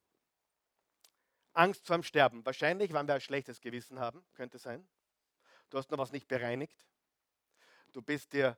[1.57, 2.45] Angst vor dem Sterben?
[2.45, 4.87] Wahrscheinlich, weil wir ein schlechtes Gewissen haben, könnte sein.
[5.69, 6.85] Du hast noch was nicht bereinigt.
[7.91, 8.57] Du bist dir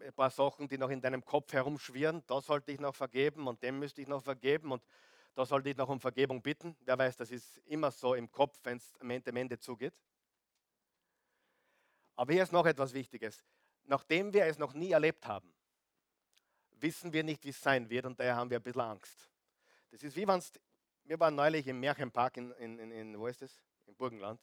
[0.00, 2.24] ein paar Sachen, die noch in deinem Kopf herumschwirren.
[2.26, 4.82] Da sollte ich noch vergeben und dem müsste ich noch vergeben und
[5.34, 6.76] da sollte ich noch um Vergebung bitten.
[6.80, 9.94] Wer weiß, das ist immer so im Kopf, wenn es am Ende, am Ende zugeht.
[12.16, 13.44] Aber hier ist noch etwas Wichtiges.
[13.84, 15.54] Nachdem wir es noch nie erlebt haben,
[16.72, 19.30] wissen wir nicht, wie es sein wird und daher haben wir ein bisschen Angst.
[19.90, 20.52] Das ist wie wenn es,
[21.08, 23.60] wir waren neulich im Märchenpark in, in, in, in, wo ist das?
[23.86, 24.40] Im Burgenland.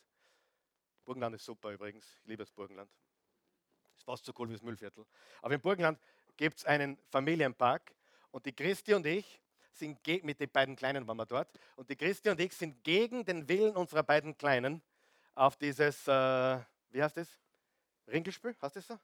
[1.06, 2.92] Burgenland ist super übrigens, ich liebe das Burgenland
[4.06, 5.06] fast so cool wie das Müllviertel.
[5.42, 6.00] Aber im Burgenland
[6.38, 7.94] gibt es einen Familienpark
[8.32, 9.42] und die Christi und ich
[9.72, 13.26] sind mit den beiden Kleinen waren wir dort und die Christi und ich sind gegen
[13.26, 14.82] den Willen unserer beiden Kleinen
[15.34, 16.60] auf dieses, äh,
[16.92, 17.28] wie heißt das?
[18.08, 19.00] Ringelspiel, hast du das so?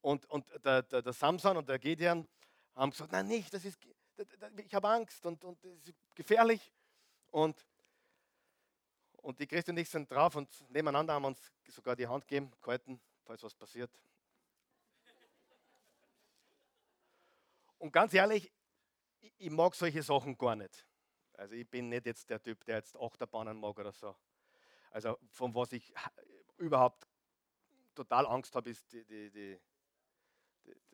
[0.00, 2.28] Und, und der, der, der, Samson und der Gideon
[2.76, 3.80] haben gesagt, nein nicht, das ist,
[4.56, 6.72] ich habe Angst und, und das ist gefährlich.
[7.30, 7.66] Und,
[9.18, 12.50] und die Christi und ich sind drauf und nebeneinander haben uns sogar die Hand gegeben,
[12.60, 13.90] gehalten falls was passiert.
[17.78, 18.50] Und ganz ehrlich,
[19.20, 20.86] ich mag solche Sachen gar nicht.
[21.34, 24.16] Also ich bin nicht jetzt der Typ, der jetzt Achterbahnen mag oder so.
[24.90, 25.92] Also von was ich
[26.56, 27.06] überhaupt
[27.94, 29.60] total Angst habe, ist die, die, die,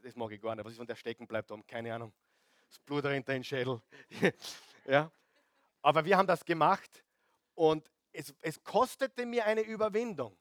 [0.02, 0.64] das mag ich gar nicht.
[0.64, 1.50] Was ist, wenn der stecken bleibt?
[1.50, 2.12] Um, keine Ahnung.
[2.74, 3.80] Das Blut rennt in den Schädel.
[4.86, 5.10] ja.
[5.80, 7.04] Aber wir haben das gemacht
[7.54, 10.36] und es, es kostete mir eine Überwindung.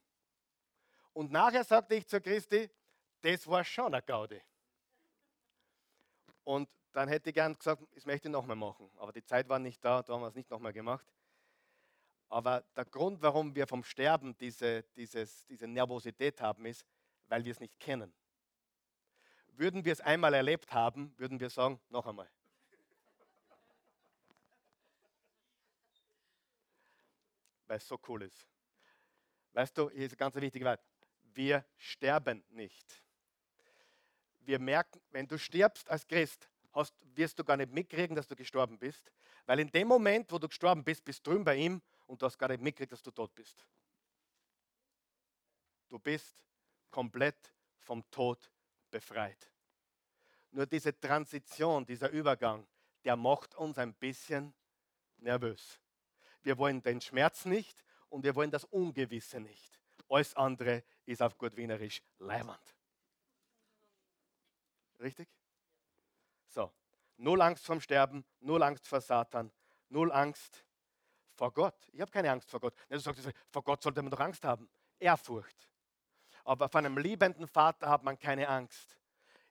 [1.13, 2.71] Und nachher sagte ich zu Christi,
[3.21, 4.41] das war schon eine Gaudi.
[6.43, 8.89] Und dann hätte ich gern gesagt, das möchte ich nochmal machen.
[8.97, 11.05] Aber die Zeit war nicht da, da haben wir es nicht nochmal gemacht.
[12.29, 16.83] Aber der Grund, warum wir vom Sterben diese, dieses, diese Nervosität haben, ist,
[17.27, 18.11] weil wir es nicht kennen.
[19.53, 22.29] Würden wir es einmal erlebt haben, würden wir sagen, noch einmal.
[27.67, 28.47] Weil es so cool ist.
[29.53, 30.81] Weißt du, hier ist eine ganz wichtige Wahrheit
[31.35, 33.01] wir sterben nicht.
[34.41, 38.35] Wir merken, wenn du stirbst als Christ, hast, wirst du gar nicht mitkriegen, dass du
[38.35, 39.11] gestorben bist,
[39.45, 42.25] weil in dem Moment, wo du gestorben bist, bist du drüben bei ihm und du
[42.25, 43.65] hast gar nicht mitgekriegt, dass du tot bist.
[45.89, 46.35] Du bist
[46.89, 48.49] komplett vom Tod
[48.93, 49.51] befreit.
[50.51, 52.67] Nur diese Transition, dieser Übergang,
[53.03, 54.53] der macht uns ein bisschen
[55.17, 55.79] nervös.
[56.43, 59.79] Wir wollen den Schmerz nicht und wir wollen das Ungewisse nicht
[60.09, 62.75] Alles andere ist auf gut Wienerisch Leiwand.
[64.99, 65.27] Richtig?
[66.47, 66.71] So,
[67.17, 69.51] null Angst vom Sterben, null Angst vor Satan,
[69.89, 70.63] null Angst
[71.33, 71.89] vor Gott.
[71.91, 72.75] Ich habe keine Angst vor Gott.
[72.89, 74.69] Du sagst, vor Gott sollte man doch Angst haben.
[74.99, 75.72] Ehrfurcht.
[76.43, 78.97] Aber vor einem liebenden Vater hat man keine Angst.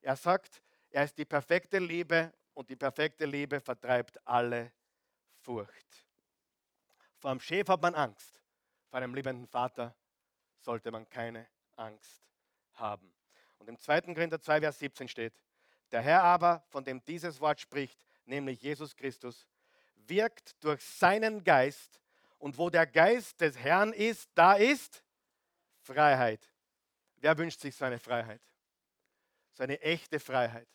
[0.00, 4.72] Er sagt, er ist die perfekte Liebe und die perfekte Liebe vertreibt alle
[5.38, 6.06] Furcht.
[7.18, 8.42] Vor einem Chef hat man Angst.
[8.90, 9.94] Vor einem liebenden Vater
[10.58, 12.28] sollte man keine Angst
[12.74, 13.12] haben.
[13.58, 14.00] Und im 2.
[14.12, 15.34] Korinther 2, Vers 17 steht,
[15.92, 19.46] der Herr aber, von dem dieses Wort spricht, nämlich Jesus Christus,
[19.94, 22.00] wirkt durch seinen Geist.
[22.38, 25.04] Und wo der Geist des Herrn ist, da ist
[25.80, 26.51] Freiheit.
[27.22, 28.42] Wer wünscht sich so eine Freiheit?
[29.52, 30.68] So eine echte Freiheit.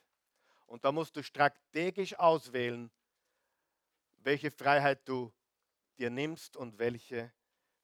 [0.66, 2.90] Und da musst du strategisch auswählen,
[4.20, 5.34] welche Freiheit du
[5.98, 7.34] dir nimmst und welche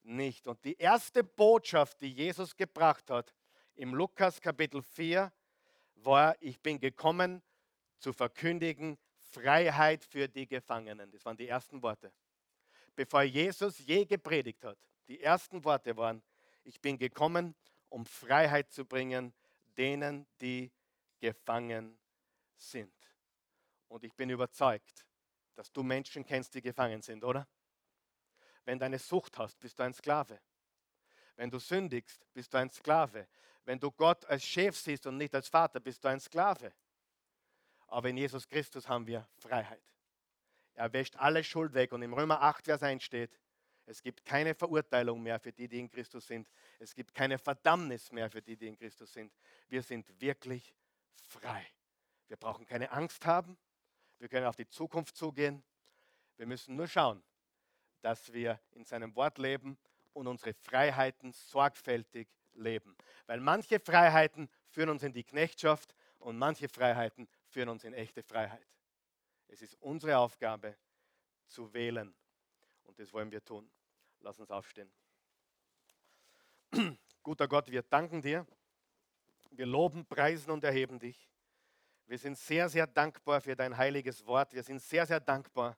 [0.01, 0.47] nicht.
[0.47, 3.35] Und die erste Botschaft, die Jesus gebracht hat
[3.75, 5.31] im Lukas Kapitel 4,
[5.95, 7.43] war, ich bin gekommen
[7.99, 8.97] zu verkündigen
[9.31, 11.11] Freiheit für die Gefangenen.
[11.11, 12.13] Das waren die ersten Worte.
[12.95, 14.77] Bevor Jesus je gepredigt hat,
[15.09, 16.23] die ersten Worte waren,
[16.63, 17.55] ich bin gekommen,
[17.93, 19.33] um Freiheit zu bringen
[19.77, 20.71] denen, die
[21.19, 21.99] gefangen
[22.55, 22.93] sind.
[23.87, 25.05] Und ich bin überzeugt,
[25.53, 27.47] dass du Menschen kennst, die gefangen sind, oder?
[28.65, 30.39] Wenn du eine Sucht hast, bist du ein Sklave.
[31.35, 33.27] Wenn du sündigst, bist du ein Sklave.
[33.63, 36.73] Wenn du Gott als Chef siehst und nicht als Vater, bist du ein Sklave.
[37.87, 39.83] Aber in Jesus Christus haben wir Freiheit.
[40.73, 41.91] Er wäscht alle Schuld weg.
[41.91, 43.39] Und im Römer 8, Vers 1 steht,
[43.85, 46.49] es gibt keine Verurteilung mehr für die, die in Christus sind.
[46.79, 49.33] Es gibt keine Verdammnis mehr für die, die in Christus sind.
[49.67, 50.73] Wir sind wirklich
[51.27, 51.65] frei.
[52.27, 53.57] Wir brauchen keine Angst haben.
[54.19, 55.63] Wir können auf die Zukunft zugehen.
[56.37, 57.21] Wir müssen nur schauen,
[58.01, 59.77] dass wir in seinem Wort leben
[60.13, 62.95] und unsere Freiheiten sorgfältig leben.
[63.25, 68.23] Weil manche Freiheiten führen uns in die Knechtschaft und manche Freiheiten führen uns in echte
[68.23, 68.65] Freiheit.
[69.47, 70.77] Es ist unsere Aufgabe
[71.47, 72.15] zu wählen
[72.83, 73.69] und das wollen wir tun.
[74.19, 74.91] Lass uns aufstehen.
[77.23, 78.45] Guter Gott, wir danken dir.
[79.51, 81.29] Wir loben, preisen und erheben dich.
[82.05, 84.53] Wir sind sehr, sehr dankbar für dein heiliges Wort.
[84.53, 85.77] Wir sind sehr, sehr dankbar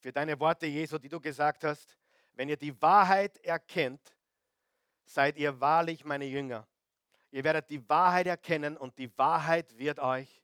[0.00, 1.96] für deine Worte, Jesu, die du gesagt hast.
[2.34, 4.16] Wenn ihr die Wahrheit erkennt,
[5.04, 6.66] seid ihr wahrlich meine Jünger.
[7.30, 10.42] Ihr werdet die Wahrheit erkennen und die Wahrheit wird euch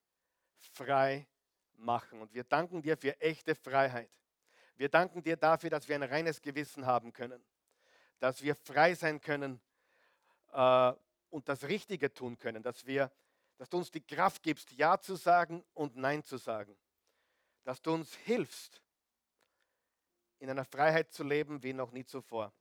[0.72, 1.26] frei
[1.74, 2.20] machen.
[2.20, 4.10] Und wir danken dir für echte Freiheit.
[4.76, 7.42] Wir danken dir dafür, dass wir ein reines Gewissen haben können,
[8.18, 9.60] dass wir frei sein können
[10.52, 10.92] äh,
[11.30, 13.10] und das Richtige tun können, dass, wir,
[13.58, 16.76] dass du uns die Kraft gibst, Ja zu sagen und Nein zu sagen,
[17.64, 18.82] dass du uns hilfst,
[20.38, 22.52] in einer Freiheit zu leben wie noch nie zuvor.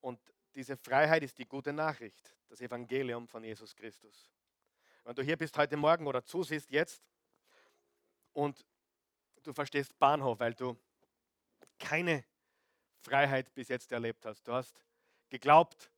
[0.00, 0.20] Und
[0.54, 4.30] diese Freiheit ist die gute Nachricht, das Evangelium von Jesus Christus.
[5.04, 7.00] Wenn du hier bist heute Morgen oder zusiehst jetzt
[8.32, 8.66] und
[9.46, 10.76] du verstehst Bahnhof, weil du
[11.78, 12.24] keine
[13.00, 14.46] Freiheit bis jetzt erlebt hast.
[14.46, 14.84] Du hast
[15.28, 15.90] geglaubt,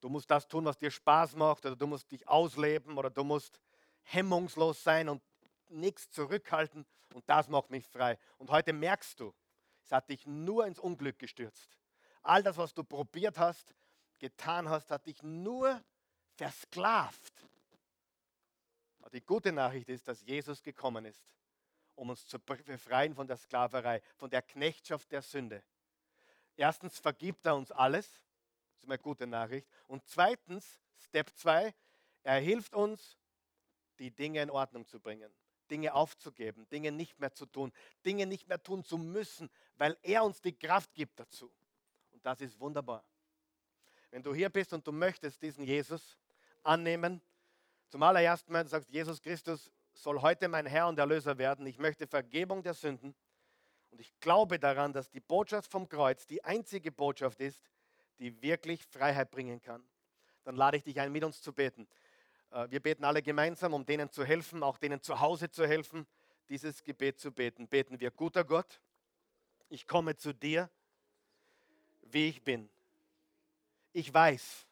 [0.00, 3.24] du musst das tun, was dir Spaß macht, oder du musst dich ausleben, oder du
[3.24, 3.60] musst
[4.02, 5.22] hemmungslos sein und
[5.68, 8.18] nichts zurückhalten, und das macht mich frei.
[8.36, 9.34] Und heute merkst du,
[9.82, 11.78] es hat dich nur ins Unglück gestürzt.
[12.22, 13.74] All das, was du probiert hast,
[14.18, 15.82] getan hast, hat dich nur
[16.34, 17.46] versklavt.
[18.98, 21.36] Aber die gute Nachricht ist, dass Jesus gekommen ist
[21.96, 25.62] um uns zu befreien von der Sklaverei, von der Knechtschaft der Sünde.
[26.56, 28.06] Erstens vergibt er uns alles,
[28.74, 29.66] das ist eine gute Nachricht.
[29.88, 31.74] Und zweitens, Step 2,
[32.22, 33.18] er hilft uns,
[33.98, 35.32] die Dinge in Ordnung zu bringen,
[35.70, 37.72] Dinge aufzugeben, Dinge nicht mehr zu tun,
[38.04, 41.50] Dinge nicht mehr tun zu müssen, weil er uns die Kraft gibt dazu.
[42.12, 43.04] Und das ist wunderbar.
[44.10, 46.16] Wenn du hier bist und du möchtest diesen Jesus
[46.62, 47.20] annehmen,
[47.88, 51.66] zum allerersten Mal sagst Jesus Christus, soll heute mein Herr und Erlöser werden.
[51.66, 53.14] Ich möchte Vergebung der Sünden.
[53.90, 57.70] Und ich glaube daran, dass die Botschaft vom Kreuz die einzige Botschaft ist,
[58.18, 59.82] die wirklich Freiheit bringen kann.
[60.44, 61.88] Dann lade ich dich ein, mit uns zu beten.
[62.50, 66.06] Äh, wir beten alle gemeinsam, um denen zu helfen, auch denen zu Hause zu helfen,
[66.48, 67.68] dieses Gebet zu beten.
[67.68, 68.80] Beten wir, guter Gott,
[69.68, 70.70] ich komme zu dir,
[72.02, 72.68] wie ich bin.
[73.92, 74.66] Ich weiß,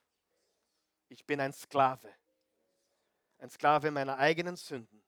[1.09, 2.13] ich bin ein Sklave,
[3.39, 5.04] ein Sklave meiner eigenen Sünden.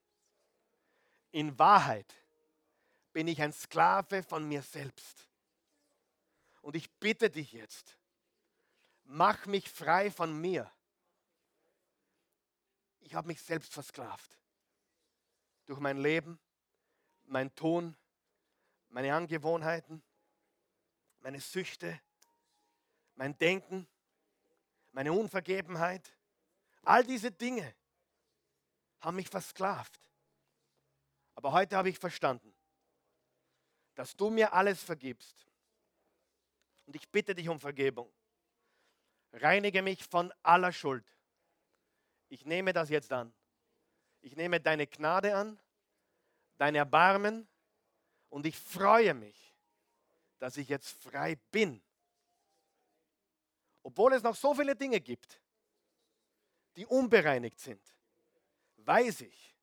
[1.37, 2.14] In Wahrheit
[3.12, 5.28] bin ich ein Sklave von mir selbst.
[6.62, 7.99] Und ich bitte dich jetzt,
[9.05, 10.72] mach mich frei von mir.
[13.01, 14.39] Ich habe mich selbst versklavt.
[15.66, 16.41] Durch mein Leben,
[17.24, 17.95] mein Tun,
[18.89, 20.03] meine Angewohnheiten,
[21.20, 22.01] meine Süchte,
[23.14, 23.87] mein Denken,
[24.91, 26.16] meine Unvergebenheit,
[26.80, 27.74] all diese Dinge
[29.01, 30.05] haben mich versklavt.
[31.37, 32.53] Aber heute habe ich verstanden,
[33.95, 35.47] dass du mir alles vergibst.
[36.87, 38.12] Und ich bitte dich um Vergebung.
[39.32, 41.05] Reinige mich von aller Schuld.
[42.28, 43.32] Ich nehme das jetzt an.
[44.22, 45.59] Ich nehme deine Gnade an,
[46.57, 47.47] dein Erbarmen
[48.30, 49.55] und ich freue mich,
[50.39, 51.82] dass ich jetzt frei bin.
[53.82, 55.41] Obwohl es noch so viele Dinge gibt,
[56.76, 57.82] die unbereinigt sind,
[58.78, 59.55] weiß ich,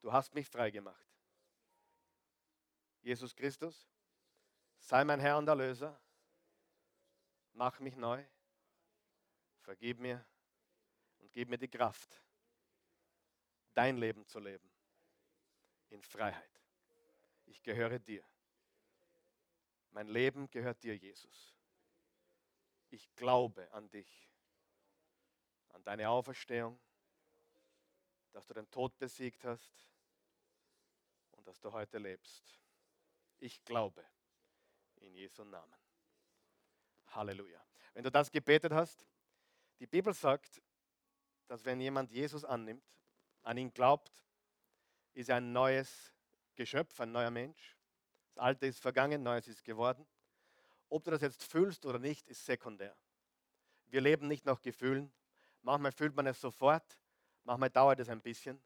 [0.00, 1.06] du hast mich frei gemacht.
[3.02, 3.88] Jesus Christus,
[4.78, 5.98] sei mein Herr und Erlöser,
[7.52, 8.24] mach mich neu,
[9.60, 10.24] vergib mir
[11.18, 12.22] und gib mir die Kraft,
[13.72, 14.70] dein Leben zu leben
[15.88, 16.50] in Freiheit.
[17.46, 18.24] Ich gehöre dir.
[19.90, 21.54] Mein Leben gehört dir, Jesus.
[22.90, 24.30] Ich glaube an dich,
[25.70, 26.78] an deine Auferstehung,
[28.32, 29.89] dass du den Tod besiegt hast
[31.50, 32.60] dass du heute lebst.
[33.40, 34.06] Ich glaube
[35.00, 35.74] in Jesu Namen.
[37.08, 37.60] Halleluja.
[37.92, 39.04] Wenn du das gebetet hast,
[39.80, 40.62] die Bibel sagt,
[41.48, 42.84] dass wenn jemand Jesus annimmt,
[43.42, 44.24] an ihn glaubt,
[45.12, 46.14] ist er ein neues
[46.54, 47.76] Geschöpf, ein neuer Mensch.
[48.28, 50.06] Das Alte ist vergangen, Neues ist geworden.
[50.88, 52.96] Ob du das jetzt fühlst oder nicht, ist sekundär.
[53.86, 55.12] Wir leben nicht nach Gefühlen.
[55.62, 56.96] Manchmal fühlt man es sofort,
[57.42, 58.62] manchmal dauert es ein bisschen.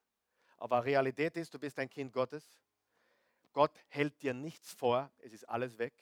[0.58, 2.52] Aber Realität ist, du bist ein Kind Gottes.
[3.54, 5.94] Gott hält dir nichts vor, es ist alles weg.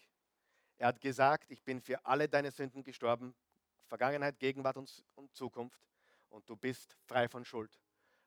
[0.79, 3.35] Er hat gesagt, ich bin für alle deine Sünden gestorben,
[3.87, 4.91] Vergangenheit, Gegenwart und,
[5.33, 5.87] Zukunft.
[6.31, 7.79] Und du bist frei von Schuld.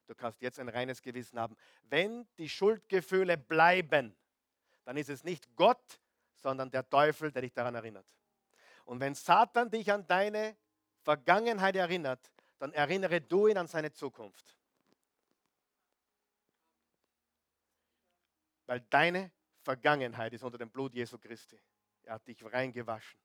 [0.08, 1.58] Du kannst jetzt ein reines Gewissen haben.
[1.90, 4.16] Wenn die Schuldgefühle bleiben,
[4.86, 6.00] dann ist es nicht Gott,
[6.36, 8.06] sondern der Teufel, der dich daran erinnert.
[8.86, 10.56] Und wenn Satan dich an deine
[11.02, 14.56] Vergangenheit erinnert, dann erinnere du ihn an seine Zukunft.
[18.66, 21.60] Weil deine Vergangenheit ist unter dem Blut Jesu Christi.
[22.04, 23.20] Er hat dich reingewaschen.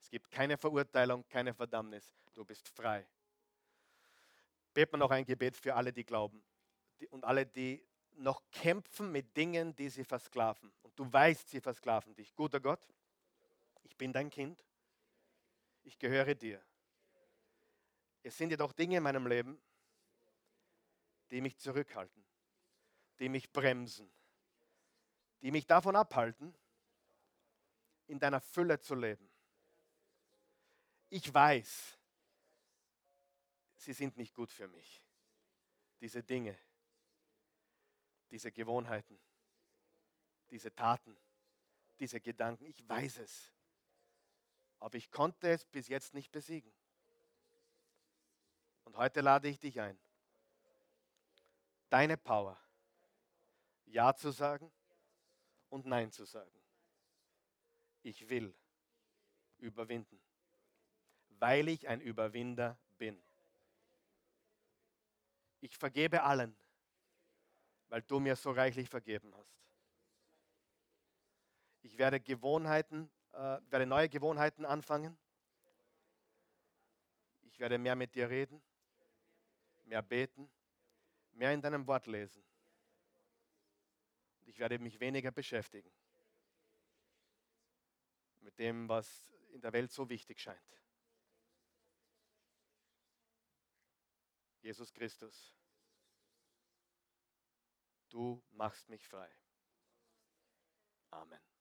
[0.00, 2.14] Es gibt keine Verurteilung, keine Verdammnis.
[2.34, 3.06] Du bist frei.
[4.72, 6.42] Beten wir noch ein Gebet für alle, die glauben
[7.10, 7.84] und alle, die
[8.16, 10.72] noch kämpfen mit Dingen, die sie versklaven.
[10.82, 12.34] Und du weißt, sie versklaven dich.
[12.34, 12.80] Guter Gott,
[13.82, 14.64] ich bin dein Kind.
[15.84, 16.60] Ich gehöre dir.
[18.22, 19.60] Es sind jedoch Dinge in meinem Leben,
[21.30, 22.24] die mich zurückhalten,
[23.20, 24.10] die mich bremsen,
[25.42, 26.54] die mich davon abhalten,
[28.06, 29.28] in deiner Fülle zu leben.
[31.10, 31.98] Ich weiß,
[33.76, 35.02] sie sind nicht gut für mich.
[36.00, 36.58] Diese Dinge,
[38.30, 39.18] diese Gewohnheiten,
[40.50, 41.16] diese Taten,
[41.98, 43.52] diese Gedanken, ich weiß es.
[44.80, 46.72] Aber ich konnte es bis jetzt nicht besiegen.
[48.84, 49.98] Und heute lade ich dich ein,
[51.90, 52.58] deine Power,
[53.86, 54.72] Ja zu sagen
[55.68, 56.50] und Nein zu sagen.
[58.02, 58.54] Ich will
[59.58, 60.20] überwinden,
[61.30, 63.22] weil ich ein Überwinder bin.
[65.60, 66.56] Ich vergebe allen,
[67.88, 69.58] weil du mir so reichlich vergeben hast.
[71.82, 75.18] Ich werde Gewohnheiten, äh, werde neue Gewohnheiten anfangen.
[77.42, 78.62] Ich werde mehr mit dir reden,
[79.84, 80.48] mehr beten,
[81.32, 82.47] mehr in deinem Wort lesen.
[84.48, 85.92] Ich werde mich weniger beschäftigen
[88.40, 90.80] mit dem, was in der Welt so wichtig scheint.
[94.62, 95.54] Jesus Christus,
[98.08, 99.30] du machst mich frei.
[101.10, 101.57] Amen.